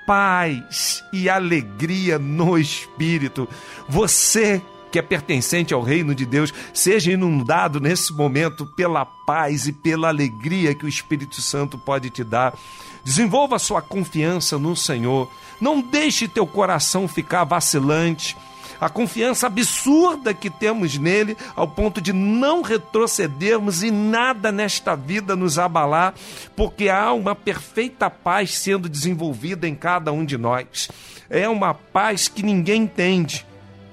paz 0.06 1.02
e 1.12 1.28
alegria 1.28 2.18
no 2.18 2.56
espírito. 2.58 3.48
Você 3.88 4.62
que 4.94 4.98
é 5.00 5.02
pertencente 5.02 5.74
ao 5.74 5.82
reino 5.82 6.14
de 6.14 6.24
Deus, 6.24 6.54
seja 6.72 7.10
inundado 7.10 7.80
nesse 7.80 8.12
momento 8.12 8.64
pela 8.64 9.04
paz 9.04 9.66
e 9.66 9.72
pela 9.72 10.06
alegria 10.06 10.72
que 10.72 10.84
o 10.84 10.88
Espírito 10.88 11.42
Santo 11.42 11.76
pode 11.76 12.10
te 12.10 12.22
dar. 12.22 12.56
Desenvolva 13.02 13.58
sua 13.58 13.82
confiança 13.82 14.56
no 14.56 14.76
Senhor. 14.76 15.28
Não 15.60 15.80
deixe 15.80 16.28
teu 16.28 16.46
coração 16.46 17.08
ficar 17.08 17.42
vacilante. 17.42 18.36
A 18.80 18.88
confiança 18.88 19.48
absurda 19.48 20.32
que 20.32 20.48
temos 20.48 20.96
nele, 20.96 21.36
ao 21.56 21.66
ponto 21.66 22.00
de 22.00 22.12
não 22.12 22.62
retrocedermos 22.62 23.82
e 23.82 23.90
nada 23.90 24.52
nesta 24.52 24.94
vida 24.94 25.34
nos 25.34 25.58
abalar, 25.58 26.14
porque 26.54 26.88
há 26.88 27.12
uma 27.12 27.34
perfeita 27.34 28.08
paz 28.08 28.56
sendo 28.56 28.88
desenvolvida 28.88 29.66
em 29.66 29.74
cada 29.74 30.12
um 30.12 30.24
de 30.24 30.38
nós. 30.38 30.88
É 31.28 31.48
uma 31.48 31.74
paz 31.74 32.28
que 32.28 32.44
ninguém 32.44 32.82
entende 32.82 33.44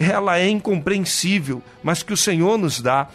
ela 0.02 0.38
é 0.38 0.50
incompreensível, 0.50 1.62
mas 1.84 2.02
que 2.02 2.14
o 2.14 2.18
Senhor 2.18 2.58
nos 2.58 2.82
dá. 2.82 3.08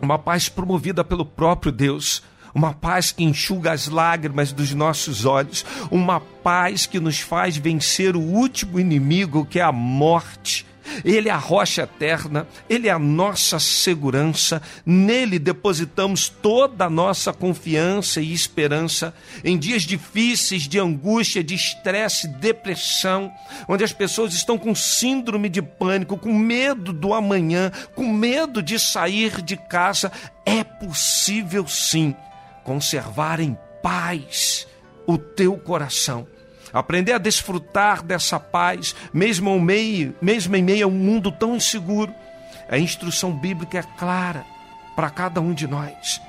Uma 0.00 0.18
paz 0.18 0.48
promovida 0.48 1.02
pelo 1.02 1.24
próprio 1.24 1.72
Deus, 1.72 2.22
uma 2.54 2.72
paz 2.72 3.10
que 3.10 3.24
enxuga 3.24 3.72
as 3.72 3.88
lágrimas 3.88 4.52
dos 4.52 4.74
nossos 4.74 5.24
olhos, 5.24 5.64
uma 5.90 6.20
paz 6.20 6.86
que 6.86 7.00
nos 7.00 7.18
faz 7.20 7.56
vencer 7.56 8.14
o 8.14 8.20
último 8.20 8.78
inimigo, 8.78 9.44
que 9.44 9.58
é 9.58 9.62
a 9.62 9.72
morte. 9.72 10.66
Ele 11.04 11.28
é 11.28 11.32
a 11.32 11.36
rocha 11.36 11.82
eterna, 11.82 12.46
Ele 12.68 12.88
é 12.88 12.90
a 12.90 12.98
nossa 12.98 13.58
segurança, 13.58 14.60
nele 14.84 15.38
depositamos 15.38 16.28
toda 16.28 16.84
a 16.86 16.90
nossa 16.90 17.32
confiança 17.32 18.20
e 18.20 18.32
esperança 18.32 19.14
em 19.42 19.58
dias 19.58 19.82
difíceis 19.82 20.68
de 20.68 20.78
angústia, 20.78 21.42
de 21.42 21.54
estresse, 21.54 22.28
depressão, 22.28 23.32
onde 23.68 23.84
as 23.84 23.92
pessoas 23.92 24.34
estão 24.34 24.58
com 24.58 24.74
síndrome 24.74 25.48
de 25.48 25.62
pânico, 25.62 26.16
com 26.16 26.32
medo 26.32 26.92
do 26.92 27.14
amanhã, 27.14 27.70
com 27.94 28.06
medo 28.12 28.62
de 28.62 28.78
sair 28.78 29.42
de 29.42 29.56
casa. 29.56 30.10
É 30.44 30.62
possível 30.62 31.66
sim 31.66 32.14
conservar 32.62 33.40
em 33.40 33.56
paz 33.82 34.66
o 35.06 35.18
teu 35.18 35.56
coração 35.56 36.26
aprender 36.74 37.12
a 37.12 37.18
desfrutar 37.18 38.02
dessa 38.02 38.40
paz, 38.40 38.94
mesmo, 39.12 39.58
meio, 39.60 40.14
mesmo 40.20 40.56
em 40.56 40.62
meio 40.62 40.86
a 40.86 40.88
um 40.88 40.92
mundo 40.92 41.30
tão 41.30 41.54
inseguro. 41.54 42.12
A 42.68 42.76
instrução 42.76 43.32
bíblica 43.32 43.78
é 43.78 43.82
clara 43.96 44.44
para 44.96 45.08
cada 45.08 45.40
um 45.40 45.54
de 45.54 45.66
nós. 45.66 46.20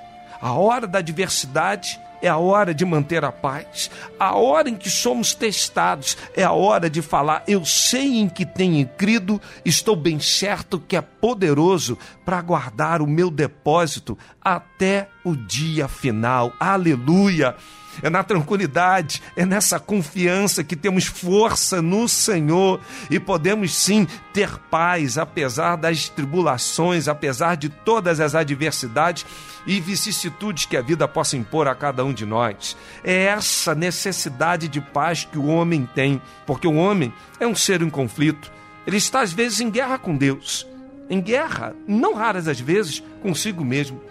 A 0.41 0.53
hora 0.53 0.85
da 0.85 0.99
adversidade 0.99 1.99
é 2.21 2.27
a 2.27 2.37
hora 2.37 2.73
de 2.73 2.85
manter 2.85 3.23
a 3.23 3.31
paz. 3.31 3.89
A 4.19 4.35
hora 4.35 4.69
em 4.69 4.75
que 4.75 4.89
somos 4.89 5.33
testados 5.33 6.17
é 6.35 6.43
a 6.43 6.51
hora 6.51 6.89
de 6.89 7.01
falar: 7.01 7.43
Eu 7.47 7.65
sei 7.65 8.19
em 8.19 8.29
que 8.29 8.45
tenho 8.45 8.87
crido, 8.87 9.41
estou 9.63 9.95
bem 9.95 10.19
certo 10.19 10.79
que 10.79 10.95
é 10.95 11.01
poderoso 11.01 11.97
para 12.23 12.41
guardar 12.41 13.01
o 13.01 13.07
meu 13.07 13.29
depósito 13.29 14.17
até 14.41 15.07
o 15.23 15.35
dia 15.35 15.87
final. 15.87 16.53
Aleluia! 16.59 17.55
É 18.01 18.09
na 18.09 18.23
tranquilidade, 18.23 19.21
é 19.35 19.45
nessa 19.45 19.79
confiança 19.79 20.63
que 20.63 20.75
temos 20.75 21.05
força 21.05 21.81
no 21.81 22.07
Senhor 22.07 22.79
e 23.09 23.19
podemos 23.19 23.75
sim 23.75 24.07
ter 24.33 24.57
paz, 24.69 25.17
apesar 25.17 25.75
das 25.75 26.09
tribulações, 26.09 27.07
apesar 27.07 27.55
de 27.55 27.69
todas 27.69 28.19
as 28.19 28.35
adversidades 28.35 29.25
e 29.65 29.79
vicissitudes 29.79 30.65
que 30.65 30.77
a 30.77 30.81
vida 30.81 31.07
possa 31.07 31.37
impor 31.37 31.67
a 31.67 31.75
cada 31.75 32.03
um 32.03 32.13
de 32.13 32.25
nós. 32.25 32.77
É 33.03 33.25
essa 33.25 33.73
necessidade 33.73 34.67
de 34.67 34.79
paz 34.79 35.25
que 35.25 35.37
o 35.37 35.47
homem 35.47 35.87
tem, 35.95 36.21
porque 36.45 36.67
o 36.67 36.75
homem 36.75 37.13
é 37.39 37.47
um 37.47 37.55
ser 37.55 37.81
em 37.81 37.89
conflito. 37.89 38.51
Ele 38.85 38.97
está 38.97 39.21
às 39.21 39.33
vezes 39.33 39.59
em 39.59 39.69
guerra 39.69 39.97
com 39.97 40.15
Deus, 40.15 40.67
em 41.09 41.19
guerra, 41.19 41.75
não 41.87 42.13
raras 42.13 42.47
as 42.47 42.59
vezes, 42.59 43.01
consigo 43.21 43.63
mesmo 43.63 44.01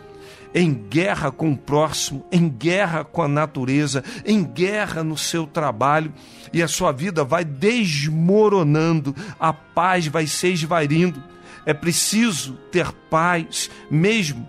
em 0.55 0.73
guerra 0.73 1.33
com 1.33 1.51
o 1.51 1.57
próximo, 1.57 2.25
em 2.31 2.49
guerra 2.49 3.03
com 3.03 3.21
a 3.21 3.29
natureza, 3.29 4.05
em 4.25 4.45
guerra 4.45 5.03
no 5.03 5.19
seu 5.19 5.47
trabalho, 5.47 6.15
e 6.53 6.63
a 6.63 6.69
sua 6.69 6.93
vida 6.93 7.25
vai 7.25 7.45
desmoronando, 7.45 9.15
a 9.39 9.53
paz 9.53 10.07
vai 10.07 10.27
se 10.29 10.53
esvaindo. 10.53 11.21
É 11.67 11.75
preciso 11.75 12.55
ter 12.71 12.93
paz, 13.11 13.69
mesmo 13.91 14.49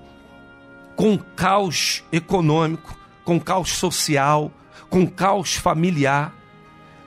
com 0.95 1.17
caos 1.17 2.03
econômico, 2.11 2.95
com 3.23 3.39
caos 3.39 3.71
social, 3.71 4.51
com 4.89 5.07
caos 5.07 5.55
familiar. 5.55 6.33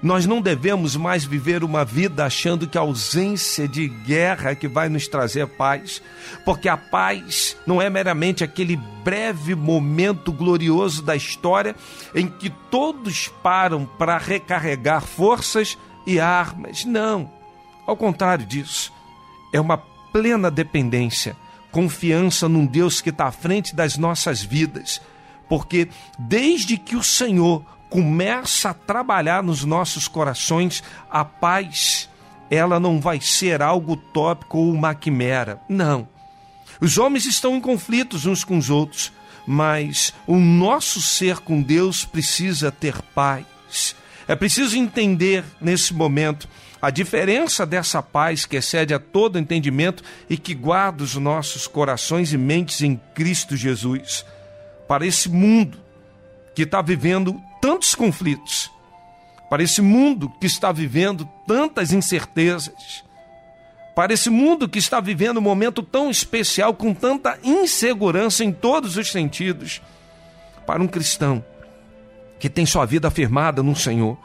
Nós 0.00 0.26
não 0.26 0.40
devemos 0.40 0.94
mais 0.94 1.24
viver 1.24 1.64
uma 1.64 1.84
vida 1.84 2.24
achando 2.24 2.68
que 2.68 2.78
a 2.78 2.82
ausência 2.82 3.66
de 3.66 3.88
guerra 3.88 4.50
é 4.50 4.54
que 4.54 4.68
vai 4.68 4.88
nos 4.88 5.08
trazer 5.08 5.46
paz, 5.48 6.00
porque 6.44 6.68
a 6.68 6.76
paz 6.76 7.56
não 7.66 7.82
é 7.82 7.90
meramente 7.90 8.44
aquele 8.44 8.76
breve 9.02 9.56
momento 9.56 10.32
glorioso 10.32 11.02
da 11.02 11.16
história 11.16 11.74
em 12.14 12.28
que 12.28 12.48
todos 12.70 13.26
param 13.42 13.84
para 13.84 14.16
recarregar 14.18 15.02
forças 15.02 15.76
e 16.06 16.20
armas. 16.20 16.84
Não, 16.84 17.28
ao 17.84 17.96
contrário 17.96 18.46
disso, 18.46 18.92
é 19.52 19.60
uma 19.60 19.78
plena 20.12 20.48
dependência, 20.48 21.36
confiança 21.72 22.48
num 22.48 22.66
Deus 22.66 23.00
que 23.00 23.10
está 23.10 23.26
à 23.26 23.32
frente 23.32 23.74
das 23.74 23.98
nossas 23.98 24.42
vidas, 24.42 25.02
porque 25.48 25.88
desde 26.16 26.76
que 26.76 26.94
o 26.94 27.02
Senhor 27.02 27.64
começa 27.88 28.70
a 28.70 28.74
trabalhar 28.74 29.42
nos 29.42 29.64
nossos 29.64 30.08
corações, 30.08 30.82
a 31.10 31.24
paz, 31.24 32.08
ela 32.50 32.78
não 32.78 33.00
vai 33.00 33.20
ser 33.20 33.62
algo 33.62 33.96
tópico 33.96 34.58
ou 34.58 34.72
uma 34.72 34.94
quimera. 34.94 35.60
Não. 35.68 36.08
Os 36.80 36.98
homens 36.98 37.26
estão 37.26 37.56
em 37.56 37.60
conflitos 37.60 38.26
uns 38.26 38.44
com 38.44 38.56
os 38.56 38.70
outros, 38.70 39.12
mas 39.46 40.12
o 40.26 40.36
nosso 40.36 41.00
ser 41.00 41.38
com 41.38 41.60
Deus 41.60 42.04
precisa 42.04 42.70
ter 42.70 43.00
paz. 43.14 43.96
É 44.26 44.36
preciso 44.36 44.76
entender 44.76 45.44
nesse 45.60 45.94
momento 45.94 46.48
a 46.80 46.90
diferença 46.90 47.66
dessa 47.66 48.00
paz 48.02 48.46
que 48.46 48.56
excede 48.56 48.94
a 48.94 48.98
todo 48.98 49.38
entendimento 49.38 50.02
e 50.30 50.36
que 50.36 50.54
guarda 50.54 51.02
os 51.02 51.16
nossos 51.16 51.66
corações 51.66 52.32
e 52.32 52.38
mentes 52.38 52.82
em 52.82 53.00
Cristo 53.14 53.56
Jesus. 53.56 54.24
Para 54.86 55.04
esse 55.04 55.28
mundo 55.28 55.78
que 56.54 56.62
está 56.62 56.80
vivendo 56.80 57.40
tantos 57.60 57.94
conflitos, 57.94 58.70
para 59.48 59.62
esse 59.62 59.80
mundo 59.80 60.28
que 60.40 60.46
está 60.46 60.70
vivendo 60.70 61.28
tantas 61.46 61.92
incertezas, 61.92 63.04
para 63.94 64.12
esse 64.12 64.30
mundo 64.30 64.68
que 64.68 64.78
está 64.78 65.00
vivendo 65.00 65.38
um 65.38 65.42
momento 65.42 65.82
tão 65.82 66.10
especial, 66.10 66.72
com 66.74 66.94
tanta 66.94 67.38
insegurança 67.42 68.44
em 68.44 68.52
todos 68.52 68.96
os 68.96 69.10
sentidos, 69.10 69.82
para 70.66 70.82
um 70.82 70.86
cristão 70.86 71.44
que 72.38 72.48
tem 72.48 72.64
sua 72.64 72.84
vida 72.84 73.08
afirmada 73.08 73.62
no 73.62 73.74
Senhor, 73.74 74.16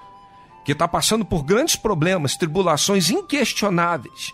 que 0.63 0.71
está 0.71 0.87
passando 0.87 1.25
por 1.25 1.43
grandes 1.43 1.75
problemas, 1.75 2.37
tribulações 2.37 3.09
inquestionáveis, 3.09 4.31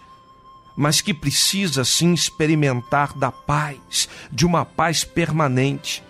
mas 0.76 1.02
que 1.02 1.14
precisa 1.14 1.84
sim 1.84 2.14
experimentar 2.14 3.18
da 3.18 3.32
paz, 3.32 4.10
de 4.32 4.46
uma 4.46 4.66
paz 4.66 5.04
permanente. 5.04 6.04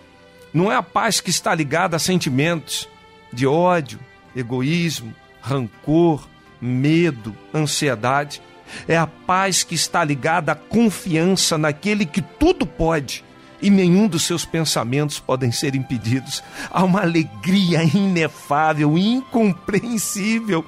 Não 0.54 0.72
é 0.72 0.76
a 0.76 0.84
paz 0.84 1.20
que 1.20 1.30
está 1.30 1.54
ligada 1.54 1.96
a 1.96 2.00
sentimentos, 2.00 2.88
de 3.32 3.46
ódio, 3.46 4.00
egoísmo, 4.36 5.14
rancor, 5.42 6.28
medo, 6.62 7.36
ansiedade. 7.54 8.42
É 8.88 8.98
a 8.98 9.08
paz 9.08 9.64
que 9.64 9.76
está 9.76 10.04
ligada 10.04 10.52
à 10.52 10.56
confiança 10.56 11.58
naquele 11.58 12.06
que 12.06 12.22
tudo 12.22 12.66
pode 12.66 13.24
e 13.62 13.70
nenhum 13.70 14.08
dos 14.08 14.24
seus 14.24 14.46
pensamentos 14.46 15.20
podem 15.20 15.52
ser 15.52 15.76
impedidos. 15.76 16.44
Há 16.70 16.84
uma 16.84 17.02
alegria 17.02 17.84
inefável, 17.84 18.98
incompreensível, 18.98 20.66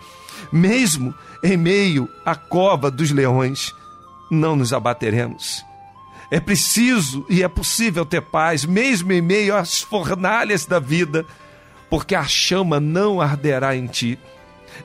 mesmo 0.51 1.13
em 1.43 1.57
meio 1.57 2.09
à 2.25 2.36
cova 2.36 2.91
dos 2.91 3.11
leões. 3.11 3.73
Não 4.29 4.55
nos 4.55 4.73
abateremos. 4.73 5.63
É 6.32 6.39
preciso 6.39 7.25
e 7.29 7.43
é 7.43 7.47
possível 7.47 8.05
ter 8.05 8.21
paz, 8.21 8.65
mesmo 8.65 9.11
em 9.11 9.21
meio 9.21 9.55
às 9.55 9.82
fornalhas 9.82 10.65
da 10.65 10.79
vida 10.79 11.25
porque 11.91 12.15
a 12.15 12.23
chama 12.23 12.79
não 12.79 13.19
arderá 13.19 13.75
em 13.75 13.86
ti. 13.86 14.17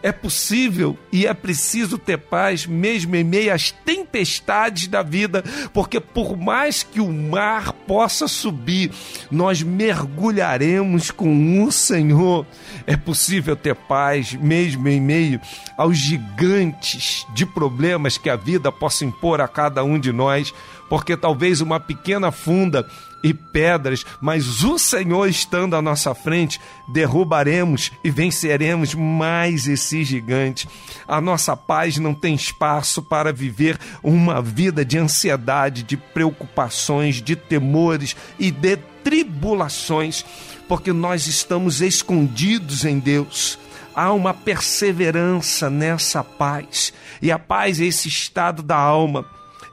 É 0.03 0.11
possível 0.11 0.99
e 1.13 1.25
é 1.25 1.33
preciso 1.33 1.97
ter 1.97 2.19
paz 2.19 2.67
mesmo 2.67 3.15
em 3.15 3.23
meio 3.23 3.55
às 3.55 3.71
tempestades 3.71 4.89
da 4.89 5.03
vida, 5.03 5.45
porque 5.73 6.01
por 6.01 6.37
mais 6.37 6.83
que 6.83 7.01
o 7.01 7.11
mar 7.11 7.73
possa 7.73 8.27
subir, 8.27 8.91
nós 9.31 9.63
mergulharemos 9.63 11.13
com 11.13 11.63
o 11.63 11.71
Senhor. 11.71 12.45
É 12.87 12.97
possível 12.97 13.55
ter 13.55 13.77
paz 13.77 14.35
mesmo 14.35 14.89
em 14.89 15.01
meio 15.01 15.41
aos 15.79 15.97
gigantes 15.97 17.25
de 17.33 17.47
problemas 17.47 18.19
que 18.19 18.29
a 18.29 18.37
vida 18.37 18.73
possa 18.73 19.05
impor 19.05 19.41
a 19.41 19.47
cada 19.47 19.85
um 19.85 19.99
de 19.99 20.13
nós, 20.13 20.53
porque 20.89 21.17
talvez 21.17 21.61
uma 21.61 21.81
pequena 21.81 22.31
funda 22.31 22.87
e 23.23 23.35
pedras, 23.35 24.05
mas 24.21 24.63
o 24.63 24.79
Senhor 24.79 25.29
estando 25.29 25.75
à 25.75 25.83
nossa 25.83 26.15
frente, 26.15 26.61
derrubaremos 26.89 27.91
e 28.05 28.11
venceremos 28.11 28.95
mais 28.95 29.67
esse 29.67 30.05
gigante. 30.05 30.69
A 31.09 31.21
nossa 31.21 31.57
paz 31.57 31.99
não 31.99 32.15
tem 32.15 32.35
espaço 32.35 33.03
para 33.03 33.33
viver 33.33 33.79
uma 34.03 34.41
vida 34.41 34.85
de 34.85 34.97
ansiedade, 34.97 35.83
de 35.83 35.97
preocupações, 35.97 37.21
de 37.21 37.35
temores 37.35 38.15
e 38.39 38.51
de 38.51 38.77
tribulações, 39.03 40.25
porque 40.69 40.93
nós 40.93 41.27
estamos 41.27 41.81
escondidos 41.81 42.85
em 42.85 42.99
Deus 42.99 43.59
há 43.97 44.13
uma 44.13 44.35
perseverança 44.35 45.71
nessa 45.71 46.23
paz. 46.23 46.93
E 47.23 47.33
a 47.33 47.39
paz 47.39 47.81
é 47.81 47.87
esse 47.87 48.09
estado 48.09 48.63
da 48.63 48.77
alma, 48.77 49.25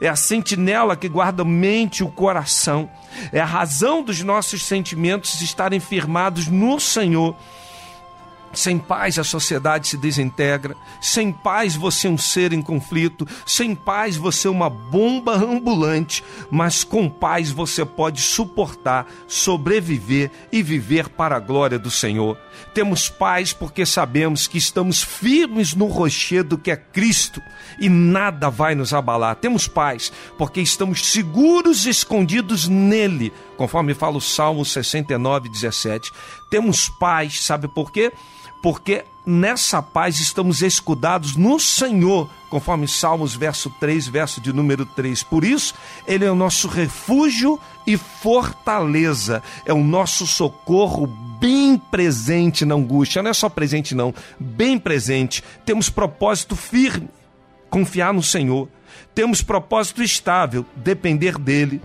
é 0.06 0.10
a 0.10 0.18
sentinela 0.18 0.98
que 0.98 1.08
guarda 1.08 1.46
mente 1.46 2.00
e 2.00 2.04
o 2.04 2.10
coração, 2.10 2.90
é 3.32 3.40
a 3.40 3.46
razão 3.46 4.04
dos 4.04 4.22
nossos 4.22 4.66
sentimentos 4.66 5.40
estarem 5.40 5.80
firmados 5.80 6.48
no 6.48 6.78
Senhor. 6.78 7.36
Sem 8.54 8.78
paz 8.78 9.18
a 9.18 9.24
sociedade 9.24 9.88
se 9.88 9.98
desintegra, 9.98 10.76
sem 11.02 11.32
paz 11.32 11.76
você 11.76 12.08
é 12.08 12.12
um 12.12 12.18
ser 12.18 12.54
em 12.54 12.62
conflito, 12.62 13.28
sem 13.48 13.74
paz 13.74 14.16
você 14.16 14.48
é 14.48 14.52
uma 14.52 14.70
bomba 14.70 15.34
ambulante, 15.34 16.24
mas 16.52 16.84
com 16.84 17.10
paz 17.10 17.50
você 17.50 17.84
pode 17.84 18.22
suportar, 18.22 19.08
sobreviver 19.28 20.30
e 20.52 20.62
viver 20.62 21.10
para 21.10 21.36
a 21.36 21.40
glória 21.40 21.80
do 21.80 21.90
Senhor. 21.90 22.38
Temos 22.76 23.10
paz 23.10 23.54
porque 23.54 23.88
sabemos 23.88 24.48
que 24.48 24.60
estamos 24.60 25.02
firmes 25.02 25.74
no 25.74 25.88
rochedo 25.88 26.58
que 26.58 26.70
é 26.70 26.76
Cristo 26.76 27.42
e 27.80 27.90
nada 27.90 28.52
vai 28.52 28.76
nos 28.76 28.94
abalar. 28.94 29.36
Temos 29.36 29.68
paz 29.68 30.12
porque 30.38 30.62
estamos 30.62 31.12
seguros 31.12 31.88
escondidos 31.88 32.68
nele, 32.68 33.34
conforme 33.58 33.96
fala 33.96 34.18
o 34.18 34.22
Salmo 34.22 34.64
69, 34.64 35.50
17. 35.50 36.12
Temos 36.52 36.88
paz, 36.88 37.44
sabe 37.44 37.68
por 37.68 37.92
quê? 37.92 38.12
Porque 38.64 39.04
nessa 39.26 39.82
paz 39.82 40.22
estamos 40.22 40.62
escudados 40.62 41.36
no 41.36 41.60
Senhor, 41.60 42.30
conforme 42.50 42.88
Salmos 42.88 43.36
verso 43.36 43.70
3, 43.78 44.08
verso 44.08 44.40
de 44.40 44.54
número 44.54 44.86
3. 44.86 45.22
Por 45.22 45.44
isso, 45.44 45.74
ele 46.08 46.24
é 46.24 46.32
o 46.32 46.36
nosso 46.36 46.70
refúgio 46.70 47.60
e 47.86 47.98
fortaleza, 47.98 49.44
é 49.66 49.74
o 49.74 49.84
nosso 49.84 50.26
socorro 50.26 51.08
bem 51.42 51.78
presente 51.78 52.64
na 52.64 52.76
angústia. 52.76 53.22
Não 53.22 53.32
é 53.32 53.34
só 53.34 53.50
presente 53.50 53.94
não, 53.94 54.16
bem 54.40 54.80
presente. 54.80 55.44
Temos 55.66 55.90
propósito 55.90 56.56
firme, 56.56 57.10
confiar 57.70 58.14
no 58.14 58.24
Senhor. 58.24 58.70
Temos 59.14 59.42
propósito 59.42 60.02
estável, 60.02 60.66
depender 60.78 61.38
dele 61.38 61.82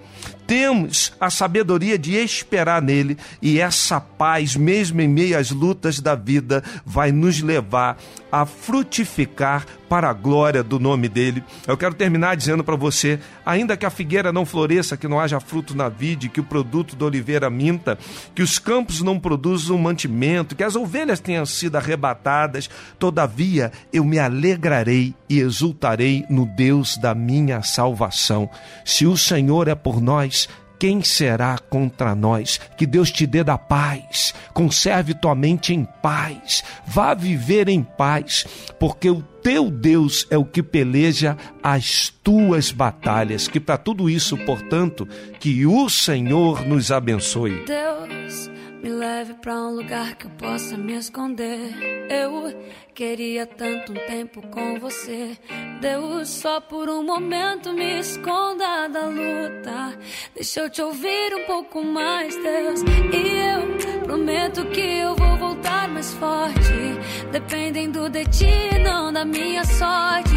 temos 0.49 1.13
a 1.21 1.29
sabedoria 1.29 1.99
de 1.99 2.17
esperar 2.17 2.81
nele 2.81 3.19
e 3.43 3.61
essa 3.61 4.01
paz, 4.01 4.57
mesmo 4.57 4.99
em 5.03 5.07
meio 5.07 5.39
às 5.39 5.51
lutas 5.51 6.01
da 6.01 6.15
vida, 6.15 6.65
vai 6.87 7.13
nos 7.13 7.43
levar 7.43 7.99
a 8.33 8.47
frutificar 8.47 9.67
para 9.89 10.11
a 10.11 10.13
glória 10.13 10.63
do 10.63 10.79
nome 10.79 11.09
dele. 11.09 11.43
Eu 11.67 11.77
quero 11.77 11.95
terminar 11.95 12.37
dizendo 12.37 12.63
para 12.63 12.77
você, 12.77 13.19
ainda 13.45 13.77
que 13.77 13.87
a 13.87 13.91
figueira 13.91 14.31
não 14.31 14.45
floresça, 14.45 14.99
que 14.99 15.09
não 15.09 15.19
haja 15.19 15.41
fruto 15.41 15.75
na 15.75 15.89
vide, 15.89 16.29
que 16.29 16.41
o 16.41 16.45
produto 16.45 16.95
da 16.95 17.07
oliveira 17.07 17.49
minta, 17.49 17.99
que 18.35 18.43
os 18.43 18.59
campos 18.59 19.01
não 19.01 19.19
produzam 19.19 19.79
mantimento, 19.79 20.55
que 20.55 20.63
as 20.63 20.77
ovelhas 20.77 21.21
tenham 21.21 21.47
sido 21.47 21.77
arrebatadas, 21.77 22.69
todavia 22.99 23.73
eu 23.91 24.05
me 24.05 24.19
alegrarei 24.19 25.15
e 25.29 25.39
exultarei 25.41 26.25
no 26.29 26.45
Deus 26.45 26.99
da 26.99 27.15
minha 27.15 27.63
salvação. 27.63 28.49
Se 28.85 29.07
o 29.07 29.17
Senhor 29.17 29.69
é 29.69 29.75
por 29.75 30.03
nós, 30.03 30.38
quem 30.79 31.03
será 31.03 31.59
contra 31.59 32.15
nós? 32.15 32.61
Que 32.77 32.87
Deus 32.87 33.11
te 33.11 33.27
dê 33.27 33.43
da 33.43 33.59
paz, 33.59 34.35
conserve 34.55 35.15
tua 35.15 35.35
mente 35.35 35.75
em 35.75 35.85
paz, 35.85 36.63
vá 36.87 37.15
viver 37.15 37.69
em 37.69 37.83
paz, 37.83 38.47
porque 38.79 39.11
o 39.11 39.23
teu 39.43 39.71
Deus 39.71 40.27
é 40.31 40.39
o 40.39 40.45
que 40.45 40.63
peleja 40.63 41.37
as 41.63 42.13
tuas 42.23 42.71
batalhas. 42.71 43.49
Que 43.49 43.59
para 43.59 43.79
tudo 43.79 44.09
isso, 44.09 44.37
portanto, 44.39 45.07
que 45.41 45.67
o 45.67 45.89
Senhor 45.89 46.65
nos 46.67 46.93
abençoe. 46.93 47.65
Deus 47.65 48.58
me 48.83 48.91
leve 48.91 49.35
pra 49.35 49.55
um 49.55 49.75
lugar 49.75 50.15
que 50.15 50.27
eu 50.27 50.31
possa 50.31 50.77
me 50.77 50.97
esconder. 50.97 52.09
Eu 52.09 52.55
queria 52.95 53.47
tanto 53.47 53.93
um 53.93 54.07
tempo 54.07 54.41
com 54.49 54.79
você. 54.79 55.37
Deus, 55.81 56.29
só 56.29 56.61
por 56.61 56.89
um 56.89 57.03
momento 57.03 57.73
me 57.73 57.99
esconda 57.99 58.89
da 58.89 59.07
luta. 59.07 59.99
Deixa 60.35 60.61
eu 60.61 60.71
te 60.71 60.81
ouvir 60.83 61.35
um 61.35 61.45
pouco 61.47 61.85
mais, 61.85 62.35
Deus. 62.37 62.83
E 63.13 63.57
eu 63.57 64.03
prometo 64.05 64.65
que 64.67 64.81
eu 64.81 65.15
vou 65.17 65.37
voltar 65.37 65.89
mais 65.89 66.13
forte. 66.15 67.29
Dependendo 67.33 68.09
de 68.09 68.25
ti, 68.27 68.79
não 68.83 69.13
da 69.13 69.25
minha 69.25 69.65
sorte. 69.65 70.37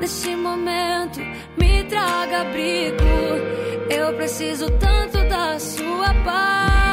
Neste 0.00 0.34
momento, 0.34 1.20
me 1.58 1.84
traga 1.84 2.42
abrigo. 2.42 3.04
Eu 3.90 4.14
preciso 4.14 4.66
tanto 4.78 5.18
da 5.28 5.58
sua 5.58 6.14
paz. 6.24 6.91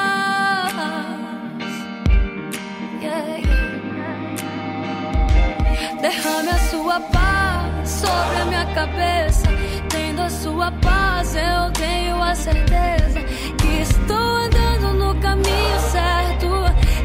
Derrame 6.01 6.49
a 6.49 6.57
sua 6.71 6.99
paz 7.01 7.89
sobre 7.89 8.41
a 8.41 8.45
minha 8.45 8.65
cabeça. 8.73 9.47
Tendo 9.89 10.21
a 10.21 10.29
sua 10.29 10.71
paz, 10.71 11.35
eu 11.35 11.71
tenho 11.73 12.23
a 12.23 12.33
certeza 12.33 13.19
que 13.57 13.81
estou 13.81 14.15
andando 14.15 14.93
no 14.93 15.21
caminho 15.21 15.79
certo. 15.91 16.47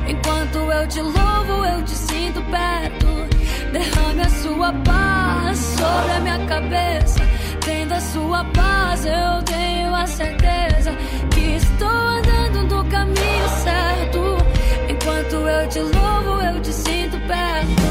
Enquanto 0.06 0.58
eu 0.58 0.86
te 0.86 1.00
louvo, 1.00 1.64
eu 1.64 1.82
te 1.84 1.94
sinto 1.96 2.40
perto. 2.42 3.06
Derrame 3.72 4.20
a 4.20 4.28
sua 4.28 4.72
paz 4.72 5.58
sobre 5.58 6.12
a 6.12 6.20
minha 6.20 6.46
cabeça. 6.46 7.20
Tendo 7.64 7.94
a 7.94 8.00
sua 8.00 8.44
paz, 8.44 9.04
eu 9.04 9.42
tenho 9.42 9.92
a 9.92 10.06
certeza 10.06 10.92
que 11.30 11.56
estou 11.56 11.88
andando 11.88 12.13
te 15.74 15.80
louvo, 15.80 16.40
eu 16.40 16.62
te 16.62 16.72
sinto 16.72 17.18
perto. 17.26 17.82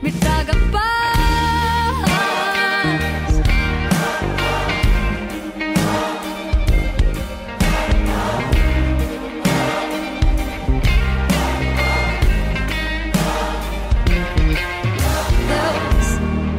Me 0.00 0.12
traga 0.12 0.52
paz. 0.70 0.86
Deus, 15.50 16.08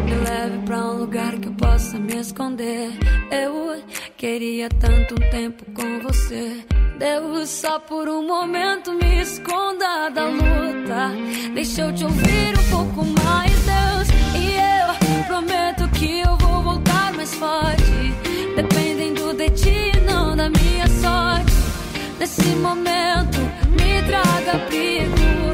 me 0.04 0.16
leve 0.16 0.58
pra 0.66 0.78
um 0.84 0.98
lugar 0.98 1.40
que 1.40 1.48
eu 1.48 1.54
possa 1.54 1.98
me 1.98 2.20
esconder. 2.20 2.90
Eu 3.32 3.82
queria 4.18 4.68
tanto 4.68 5.14
um 5.14 5.30
tempo 5.32 5.64
com 5.72 6.02
você. 6.02 6.66
Deus, 6.98 7.50
só 7.50 7.80
por 7.80 8.10
um 8.10 8.26
momento 8.26 8.92
me 8.92 9.22
esconda 9.22 10.10
da 10.10 10.26
luta. 10.26 11.12
Deixa 11.54 11.82
eu 11.84 11.94
te 11.94 12.04
ouvir 12.04 12.58
um 12.58 12.70
pouco 12.72 13.06
mais, 13.24 13.52
Deus. 13.52 14.08
E 14.36 14.56
eu 14.56 15.24
prometo 15.26 15.88
que 15.90 16.22
eu 16.22 16.36
vou 16.38 16.64
voltar 16.64 17.14
mais 17.14 17.34
forte. 17.36 18.14
Dependendo 18.56 19.32
de 19.36 19.50
ti, 19.52 19.92
não 20.08 20.36
da 20.36 20.50
minha 20.50 20.88
sorte. 20.88 21.54
Nesse 22.20 22.50
momento, 22.56 23.38
me 23.70 24.02
traga 24.08 24.54
abrigo. 24.54 25.47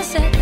Tenho 0.00 0.38
a 0.38 0.41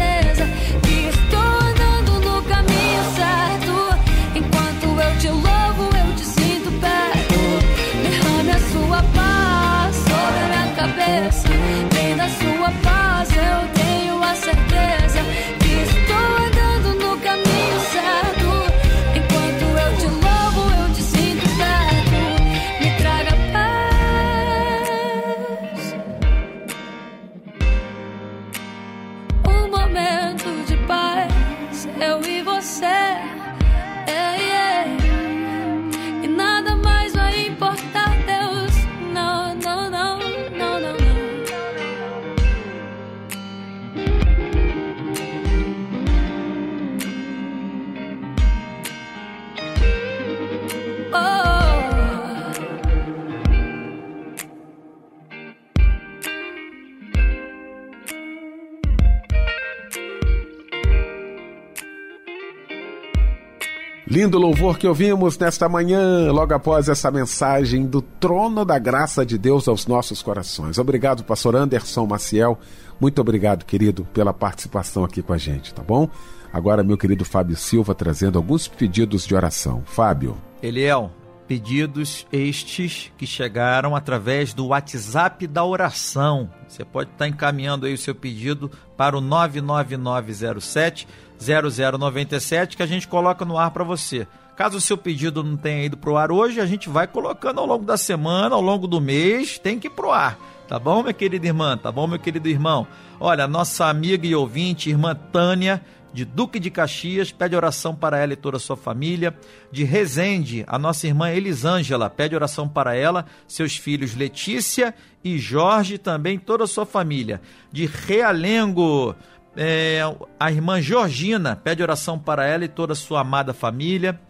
Lindo 64.20 64.38
louvor 64.38 64.76
que 64.76 64.86
ouvimos 64.86 65.38
nesta 65.38 65.66
manhã, 65.66 66.30
logo 66.30 66.52
após 66.52 66.90
essa 66.90 67.10
mensagem 67.10 67.86
do 67.86 68.02
trono 68.02 68.66
da 68.66 68.78
graça 68.78 69.24
de 69.24 69.38
Deus 69.38 69.66
aos 69.66 69.86
nossos 69.86 70.20
corações. 70.20 70.76
Obrigado, 70.76 71.24
pastor 71.24 71.56
Anderson 71.56 72.04
Maciel. 72.04 72.58
Muito 73.00 73.18
obrigado, 73.18 73.64
querido, 73.64 74.06
pela 74.12 74.34
participação 74.34 75.04
aqui 75.04 75.22
com 75.22 75.32
a 75.32 75.38
gente, 75.38 75.72
tá 75.72 75.82
bom? 75.82 76.06
Agora, 76.52 76.84
meu 76.84 76.98
querido 76.98 77.24
Fábio 77.24 77.56
Silva 77.56 77.94
trazendo 77.94 78.36
alguns 78.36 78.68
pedidos 78.68 79.26
de 79.26 79.34
oração. 79.34 79.82
Fábio. 79.86 80.36
Eliel, 80.62 81.10
pedidos 81.48 82.26
estes 82.30 83.10
que 83.16 83.26
chegaram 83.26 83.96
através 83.96 84.52
do 84.52 84.66
WhatsApp 84.66 85.46
da 85.46 85.64
oração. 85.64 86.50
Você 86.68 86.84
pode 86.84 87.08
estar 87.10 87.26
encaminhando 87.26 87.86
aí 87.86 87.94
o 87.94 87.98
seu 87.98 88.14
pedido 88.14 88.70
para 88.98 89.16
o 89.16 89.20
99907 89.22 91.08
0097 91.40 92.76
que 92.76 92.82
a 92.82 92.86
gente 92.86 93.08
coloca 93.08 93.44
no 93.44 93.58
ar 93.58 93.70
para 93.70 93.84
você. 93.84 94.26
Caso 94.56 94.76
o 94.76 94.80
seu 94.80 94.98
pedido 94.98 95.42
não 95.42 95.56
tenha 95.56 95.84
ido 95.84 95.96
pro 95.96 96.16
ar 96.16 96.30
hoje, 96.30 96.60
a 96.60 96.66
gente 96.66 96.88
vai 96.88 97.06
colocando 97.06 97.60
ao 97.60 97.66
longo 97.66 97.84
da 97.84 97.96
semana, 97.96 98.54
ao 98.54 98.60
longo 98.60 98.86
do 98.86 99.00
mês, 99.00 99.58
tem 99.58 99.78
que 99.78 99.86
ir 99.86 99.90
pro 99.90 100.12
ar. 100.12 100.38
Tá 100.68 100.78
bom, 100.78 101.02
minha 101.02 101.14
querida 101.14 101.46
irmã? 101.46 101.76
Tá 101.76 101.90
bom, 101.90 102.06
meu 102.06 102.18
querido 102.18 102.48
irmão? 102.48 102.86
Olha, 103.18 103.48
nossa 103.48 103.86
amiga 103.86 104.26
e 104.26 104.34
ouvinte, 104.34 104.90
irmã 104.90 105.14
Tânia, 105.14 105.82
de 106.12 106.24
Duque 106.24 106.58
de 106.58 106.70
Caxias, 106.70 107.32
pede 107.32 107.56
oração 107.56 107.94
para 107.94 108.18
ela 108.18 108.34
e 108.34 108.36
toda 108.36 108.56
a 108.56 108.60
sua 108.60 108.76
família. 108.76 109.34
De 109.72 109.82
Resende, 109.84 110.64
a 110.66 110.78
nossa 110.78 111.06
irmã 111.06 111.30
Elisângela, 111.30 112.10
pede 112.10 112.34
oração 112.34 112.68
para 112.68 112.94
ela, 112.94 113.26
seus 113.48 113.76
filhos 113.76 114.14
Letícia 114.14 114.94
e 115.24 115.38
Jorge, 115.38 115.98
também 115.98 116.38
toda 116.38 116.64
a 116.64 116.68
sua 116.68 116.84
família. 116.84 117.40
De 117.72 117.86
Realengo, 117.86 119.14
é, 119.56 120.00
a 120.38 120.50
irmã 120.50 120.80
Georgina 120.80 121.56
pede 121.56 121.82
oração 121.82 122.18
para 122.18 122.46
ela 122.46 122.64
e 122.64 122.68
toda 122.68 122.92
a 122.92 122.96
sua 122.96 123.20
amada 123.20 123.52
família. 123.52 124.20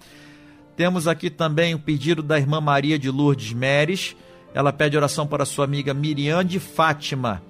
Temos 0.77 1.07
aqui 1.07 1.29
também 1.29 1.75
o 1.75 1.79
pedido 1.79 2.23
da 2.23 2.39
irmã 2.39 2.61
Maria 2.61 2.99
de 2.99 3.11
Lourdes 3.11 3.53
Meres. 3.53 4.16
Ela 4.55 4.73
pede 4.73 4.97
oração 4.97 5.27
para 5.27 5.45
sua 5.45 5.64
amiga 5.64 5.93
Miriam 5.93 6.45
de 6.45 6.59
Fátima. 6.59 7.43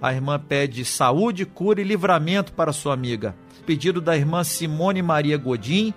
A 0.00 0.12
irmã 0.12 0.38
pede 0.38 0.84
saúde, 0.84 1.44
cura 1.44 1.80
e 1.80 1.84
livramento 1.84 2.52
para 2.52 2.72
sua 2.72 2.94
amiga. 2.94 3.34
Pedido 3.66 4.00
da 4.00 4.16
irmã 4.16 4.42
Simone 4.42 5.02
Maria 5.02 5.36
Godin, 5.36 5.92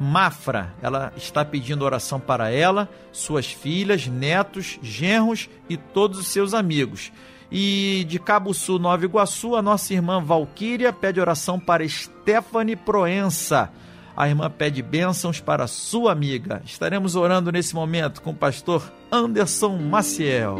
Mafra. 0.00 0.74
Ela 0.82 1.12
está 1.16 1.44
pedindo 1.44 1.84
oração 1.84 2.18
para 2.18 2.50
ela, 2.50 2.88
suas 3.12 3.46
filhas, 3.46 4.06
netos, 4.06 4.78
genros 4.82 5.48
e 5.68 5.76
todos 5.76 6.18
os 6.18 6.26
seus 6.26 6.54
amigos. 6.54 7.12
E 7.54 8.06
de 8.08 8.18
Cabo 8.18 8.54
Sul, 8.54 8.78
Nova 8.78 9.04
Iguaçu, 9.04 9.54
a 9.54 9.60
nossa 9.60 9.92
irmã 9.92 10.24
Valquíria 10.24 10.90
pede 10.90 11.20
oração 11.20 11.60
para 11.60 11.86
Stephanie 11.86 12.74
Proença. 12.74 13.70
A 14.16 14.26
irmã 14.26 14.50
pede 14.50 14.80
bênçãos 14.80 15.38
para 15.38 15.66
sua 15.66 16.12
amiga. 16.12 16.62
Estaremos 16.64 17.14
orando 17.14 17.52
nesse 17.52 17.74
momento 17.74 18.22
com 18.22 18.30
o 18.30 18.34
pastor 18.34 18.90
Anderson 19.10 19.76
Maciel. 19.76 20.56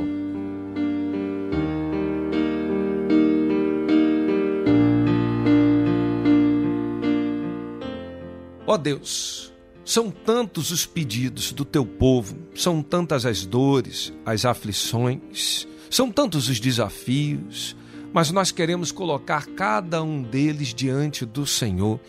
Ó 8.66 8.76
Deus, 8.76 9.50
são 9.82 10.10
tantos 10.10 10.70
os 10.70 10.84
pedidos 10.84 11.52
do 11.52 11.64
teu 11.64 11.86
povo, 11.86 12.36
são 12.54 12.82
tantas 12.82 13.24
as 13.24 13.46
dores, 13.46 14.12
as 14.26 14.44
aflições, 14.44 15.66
são 15.92 16.10
tantos 16.10 16.48
os 16.48 16.58
desafios, 16.58 17.76
mas 18.14 18.30
nós 18.30 18.50
queremos 18.50 18.90
colocar 18.90 19.44
cada 19.48 20.02
um 20.02 20.22
deles 20.22 20.72
diante 20.72 21.26
do 21.26 21.46
Senhor. 21.46 22.00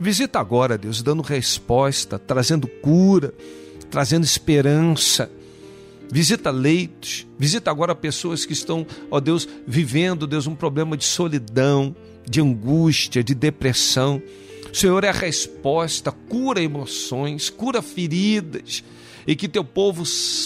Visita 0.00 0.40
agora, 0.40 0.78
Deus, 0.78 1.02
dando 1.02 1.22
resposta, 1.22 2.18
trazendo 2.18 2.66
cura, 2.66 3.34
trazendo 3.90 4.24
esperança. 4.24 5.30
Visita 6.10 6.50
leitos, 6.50 7.26
visita 7.38 7.70
agora 7.70 7.94
pessoas 7.94 8.46
que 8.46 8.54
estão, 8.54 8.86
ó 9.10 9.20
Deus, 9.20 9.46
vivendo, 9.66 10.26
Deus, 10.26 10.46
um 10.46 10.54
problema 10.54 10.96
de 10.96 11.04
solidão, 11.04 11.94
de 12.26 12.40
angústia, 12.40 13.22
de 13.22 13.34
depressão. 13.34 14.22
O 14.72 14.74
Senhor 14.74 15.04
é 15.04 15.10
a 15.10 15.12
resposta, 15.12 16.10
cura 16.10 16.62
emoções, 16.62 17.50
cura 17.50 17.82
feridas 17.82 18.82
e 19.26 19.34
que 19.34 19.48
teu 19.48 19.64
povo 19.64 20.04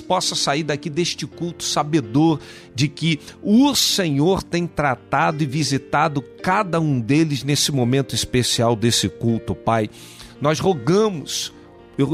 possa 0.09 0.35
sair 0.35 0.63
daqui 0.63 0.89
deste 0.89 1.27
culto 1.27 1.63
sabedor 1.63 2.41
de 2.75 2.89
que 2.89 3.21
o 3.43 3.75
Senhor 3.75 4.43
tem 4.43 4.67
tratado 4.67 5.43
e 5.43 5.47
visitado 5.47 6.23
cada 6.43 6.81
um 6.81 6.99
deles 6.99 7.45
nesse 7.45 7.71
momento 7.71 8.15
especial 8.15 8.75
desse 8.75 9.09
culto, 9.09 9.55
Pai. 9.55 9.91
Nós 10.41 10.59
rogamos, 10.59 11.53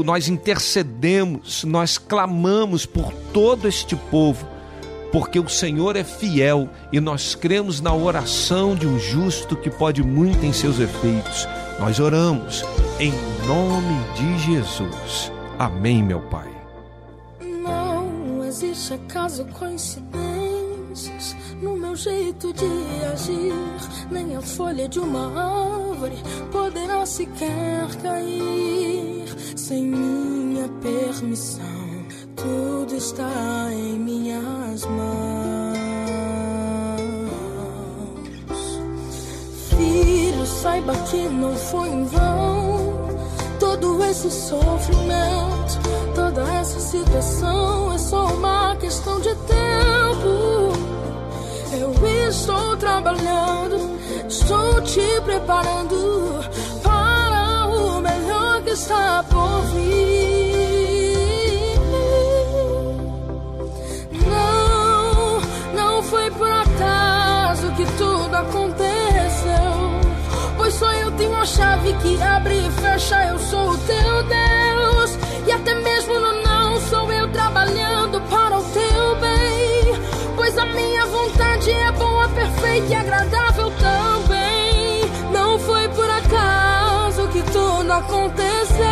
nós 0.03 0.27
intercedemos, 0.27 1.63
nós 1.63 1.97
clamamos 1.97 2.85
por 2.85 3.13
todo 3.31 3.67
este 3.67 3.95
povo 3.95 4.57
porque 5.11 5.39
o 5.39 5.47
Senhor 5.47 5.95
é 5.95 6.03
fiel 6.03 6.69
e 6.91 6.99
nós 6.99 7.33
cremos 7.33 7.79
na 7.79 7.93
oração 7.93 8.75
de 8.75 8.85
um 8.85 8.99
justo 8.99 9.55
que 9.55 9.69
pode 9.69 10.03
muito 10.03 10.45
em 10.45 10.51
seus 10.51 10.79
efeitos. 10.79 11.47
Nós 11.79 11.99
oramos 11.99 12.65
em 12.99 13.13
nome 13.47 14.03
de 14.15 14.37
Jesus. 14.45 15.31
Amém, 15.57 16.03
meu 16.03 16.19
Pai 16.21 16.56
existe 18.87 18.93
acaso 18.93 19.45
coincidências 19.45 21.35
no 21.61 21.75
meu 21.75 21.95
jeito 21.95 22.53
de 22.53 22.65
agir. 23.11 23.53
Nem 24.09 24.35
a 24.35 24.41
folha 24.41 24.87
de 24.87 24.99
uma 24.99 25.91
árvore 25.91 26.15
poderá 26.51 27.05
sequer 27.05 27.87
cair 28.01 29.25
sem 29.55 29.83
minha 29.85 30.69
permissão. 30.81 31.65
Tudo 32.35 32.95
está 32.95 33.69
em 33.73 33.99
minhas 33.99 34.85
mãos. 34.85 35.77
Filho, 39.69 40.45
saiba 40.45 40.93
que 41.09 41.27
não 41.29 41.55
foi 41.55 41.89
em 41.89 42.05
vão 42.05 43.07
todo 43.59 44.03
esse 44.05 44.29
sofrimento, 44.31 45.79
toda 46.17 46.41
essa 46.51 46.79
situação 46.79 47.93
é 47.93 47.97
só 47.99 48.25
uma 48.25 48.75
questão 48.77 49.19
de 49.19 49.35
tempo. 49.35 50.73
Eu 51.79 52.27
estou 52.27 52.75
trabalhando, 52.77 53.99
estou 54.27 54.81
te 54.81 55.21
preparando 55.23 56.43
para 56.81 57.67
o 57.67 58.01
melhor 58.01 58.63
que 58.63 58.71
está 58.71 59.23
por 59.29 59.61
vir. 59.73 60.07
Não, 64.25 65.39
não 65.75 66.01
foi 66.01 66.31
por 66.31 66.51
acaso 66.51 67.71
que 67.73 67.85
tudo 67.95 68.35
aconteceu. 68.35 68.87
Pois 70.57 70.73
só 70.73 70.91
eu 70.93 71.11
tenho 71.11 71.35
a 71.35 71.45
chave 71.45 71.93
que 72.01 72.19
abre 72.23 72.57
e 72.57 72.71
fecha. 72.81 73.23
Eu 73.25 73.37
sou 73.37 73.69
o 73.69 73.77
teu 73.77 74.23
Deus. 74.23 75.17
E 75.45 75.51
até 75.51 75.75
mesmo 75.75 75.86
vontade 81.57 81.71
é 81.71 81.91
boa, 81.91 82.29
perfeita 82.29 82.87
e 82.87 82.95
agradável 82.95 83.71
também. 83.71 85.01
Não 85.31 85.59
foi 85.59 85.87
por 85.89 86.09
acaso 86.09 87.27
que 87.29 87.41
tudo 87.51 87.91
aconteceu. 87.91 88.87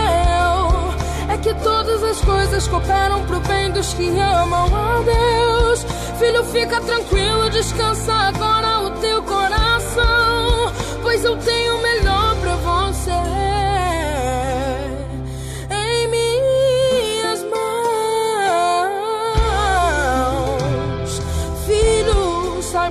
É 1.29 1.37
que 1.37 1.53
todas 1.55 2.03
as 2.03 2.21
coisas 2.21 2.67
cooperam 2.67 3.25
pro 3.25 3.39
bem 3.41 3.71
dos 3.71 3.93
que 3.93 4.07
amam 4.19 4.65
a 4.75 5.01
Deus. 5.03 5.85
Filho, 6.17 6.43
fica 6.45 6.81
tranquilo, 6.81 7.49
descansa 7.49 8.13
agora 8.13 8.81
o 8.81 8.91
teu 8.99 9.21
coração. 9.23 10.73
Pois 11.01 11.23
eu 11.23 11.37
tenho 11.37 11.77
o 11.77 11.81
melhor 11.81 12.35
pra 12.37 12.55
você. 12.55 13.44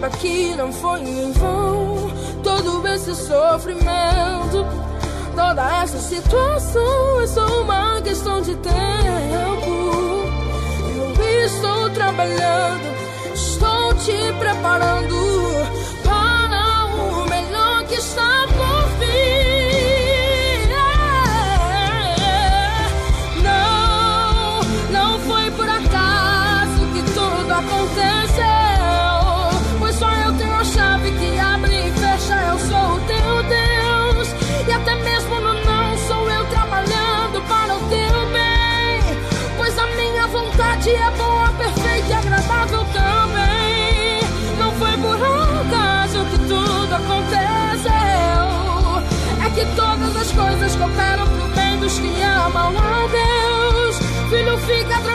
Saiba 0.05 0.11
que 0.19 0.55
não 0.57 0.73
foi 0.73 1.01
em 1.01 1.33
vão 1.33 2.11
todo 2.43 2.87
esse 2.89 3.15
sofrimento. 3.15 4.67
Toda 5.35 5.83
essa 5.83 5.99
situação 5.99 7.21
é 7.21 7.27
só 7.27 7.63
uma 7.63 8.01
questão 8.03 8.41
de 8.41 8.55
tempo. 8.57 8.75
Eu 11.19 11.45
estou 11.47 11.91
trabalhando, 11.91 12.83
estou 13.35 13.95
te 13.95 14.33
preparando 14.39 15.64
fica 54.67 54.99
tranquilo, 55.01 55.14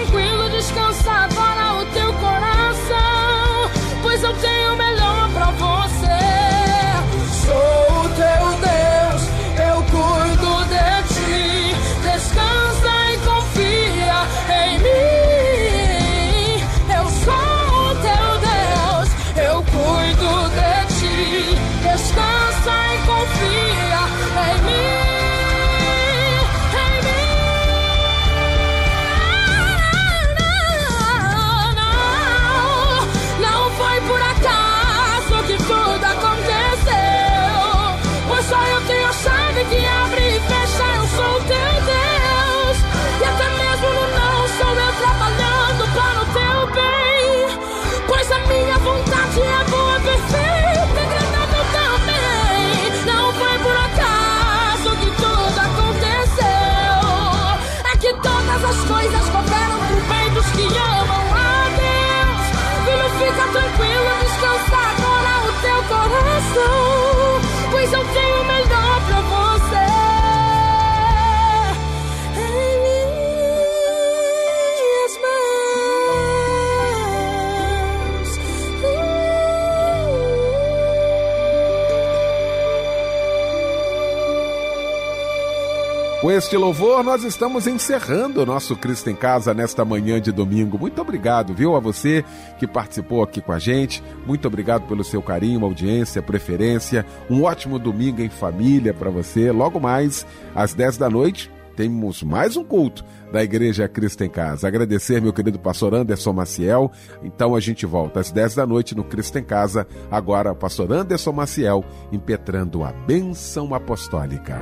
este 86.40 86.56
louvor, 86.56 87.04
nós 87.04 87.26
estamos 87.26 87.68
encerrando 87.68 88.42
o 88.42 88.46
nosso 88.46 88.74
Cristo 88.74 89.10
em 89.10 89.16
Casa 89.16 89.54
nesta 89.54 89.84
manhã 89.84 90.22
de 90.22 90.32
domingo. 90.32 90.80
Muito 90.80 91.02
obrigado, 91.02 91.54
viu, 91.54 91.76
a 91.76 91.82
você 91.82 92.24
que 92.58 92.66
participou 92.66 93.22
aqui 93.22 93.42
com 93.42 93.52
a 93.52 93.60
gente. 93.60 94.02
Muito 94.26 94.48
obrigado 94.48 94.88
pelo 94.88 95.04
seu 95.04 95.22
carinho, 95.22 95.66
audiência, 95.66 96.22
preferência. 96.22 97.06
Um 97.30 97.44
ótimo 97.44 97.78
domingo 97.78 98.22
em 98.22 98.30
família 98.30 98.94
para 98.94 99.10
você. 99.10 99.52
Logo 99.52 99.82
mais, 99.82 100.26
às 100.56 100.74
10 100.74 100.98
da 100.98 101.10
noite, 101.10 101.52
temos 101.76 102.24
mais 102.24 102.56
um 102.56 102.64
culto 102.64 103.04
da 103.34 103.44
Igreja 103.44 103.90
Cristo 103.90 104.24
em 104.24 104.30
Casa. 104.30 104.66
Agradecer 104.66 105.22
meu 105.22 105.34
querido 105.34 105.60
pastor 105.60 105.94
Anderson 105.94 106.32
Maciel. 106.32 106.90
Então 107.22 107.54
a 107.54 107.60
gente 107.60 107.86
volta 107.86 108.22
às 108.22 108.32
10 108.32 108.56
da 108.56 108.66
noite 108.66 108.96
no 108.96 109.04
Cristo 109.04 109.38
em 109.38 109.44
Casa. 109.44 109.86
Agora, 110.10 110.56
pastor 110.56 110.90
Anderson 110.94 111.34
Maciel 111.34 111.84
impetrando 112.14 112.82
a 112.86 112.94
bênção 112.94 113.76
apostólica. 113.76 114.58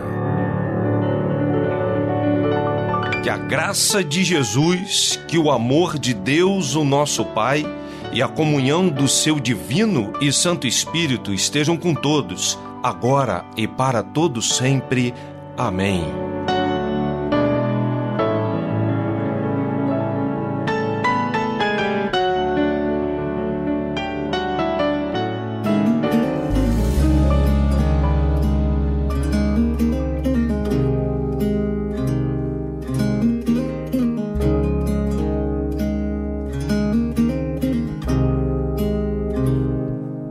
Que 3.28 3.32
a 3.32 3.36
graça 3.36 4.02
de 4.02 4.24
Jesus, 4.24 5.20
que 5.28 5.38
o 5.38 5.52
amor 5.52 6.00
de 6.00 6.14
Deus, 6.14 6.76
o 6.76 6.86
nosso 6.86 7.26
Pai, 7.26 7.66
e 8.14 8.22
a 8.22 8.28
comunhão 8.30 8.88
do 8.88 9.06
seu 9.06 9.38
divino 9.38 10.14
e 10.22 10.32
santo 10.32 10.66
Espírito 10.66 11.34
estejam 11.34 11.76
com 11.76 11.94
todos, 11.94 12.58
agora 12.82 13.44
e 13.58 13.68
para 13.68 14.02
todos 14.02 14.56
sempre. 14.56 15.14
Amém. 15.58 16.06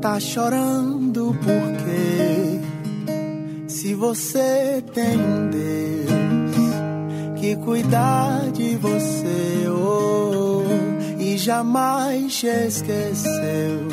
Tá 0.07 0.21
chorando 0.21 1.37
porque 1.43 2.61
se 3.67 3.93
você 3.93 4.81
tem 4.95 5.19
um 5.19 5.51
Deus 5.51 7.41
que 7.41 7.57
cuidar 7.57 8.53
de 8.53 8.77
você 8.77 9.67
oh, 9.69 10.63
e 11.19 11.37
jamais 11.37 12.37
te 12.37 12.47
esqueceu, 12.47 13.89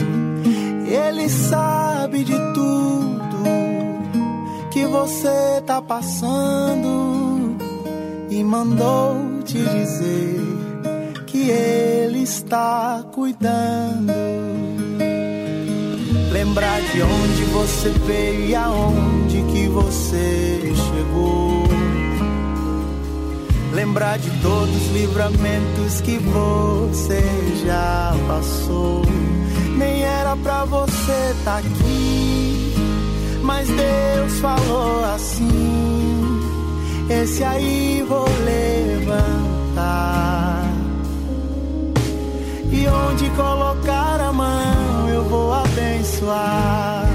Ele 0.85 1.27
sabe 1.27 2.23
de 2.23 2.37
tudo 2.53 3.43
que 4.71 4.85
você 4.85 5.63
tá 5.65 5.81
passando 5.81 7.57
e 8.29 8.43
mandou 8.43 9.41
te 9.45 9.57
dizer 9.57 10.41
que 11.25 11.49
Ele 11.49 12.21
está 12.21 13.03
cuidando. 13.11 14.52
Lembrar 16.33 16.81
de 16.81 17.01
onde 17.03 17.43
você 17.53 17.89
veio 17.89 18.45
e 18.47 18.55
aonde 18.55 19.43
que 19.43 19.67
você 19.67 20.73
chegou. 20.73 21.63
Lembrar 23.71 24.17
de 24.17 24.31
todos 24.41 24.75
os 24.75 24.91
livramentos 24.93 26.01
que 26.01 26.17
você 26.17 27.21
já 27.63 28.15
passou. 28.27 29.03
Nem 29.77 30.01
era 30.01 30.35
pra 30.37 30.65
você 30.65 31.35
estar 31.37 31.59
aqui, 31.59 32.73
mas 33.43 33.67
Deus 33.67 34.39
falou 34.39 35.05
assim: 35.13 36.41
Esse 37.11 37.43
aí 37.43 38.03
vou 38.09 38.25
levantar. 38.43 39.53
E 42.71 42.87
onde 42.87 43.29
colocar 43.29 44.19
a 44.19 44.33
mão 44.33 45.09
eu 45.09 45.23
vou 45.25 45.53
abençoar. 45.73 47.12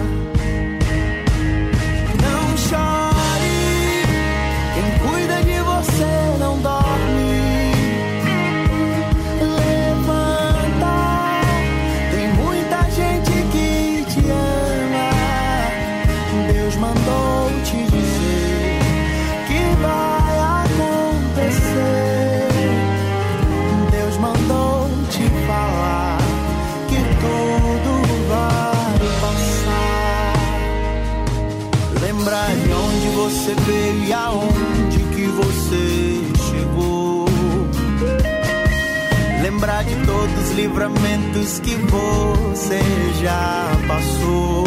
De 40.39 40.45
todos 40.45 40.51
os 40.51 40.51
livramentos 40.53 41.61
que 41.61 41.75
você 41.75 42.81
já 43.21 43.71
passou. 43.87 44.65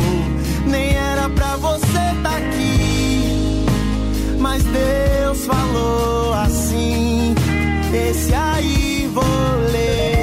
Nem 0.67 0.93
era 0.95 1.29
pra 1.29 1.55
você 1.57 1.99
estar 2.15 2.37
aqui, 2.37 3.65
mas 4.39 4.63
Deus 4.63 5.45
falou 5.45 6.33
assim: 6.33 7.33
Esse 7.93 8.33
aí 8.33 9.09
vou 9.13 9.23
levantar. 9.71 10.20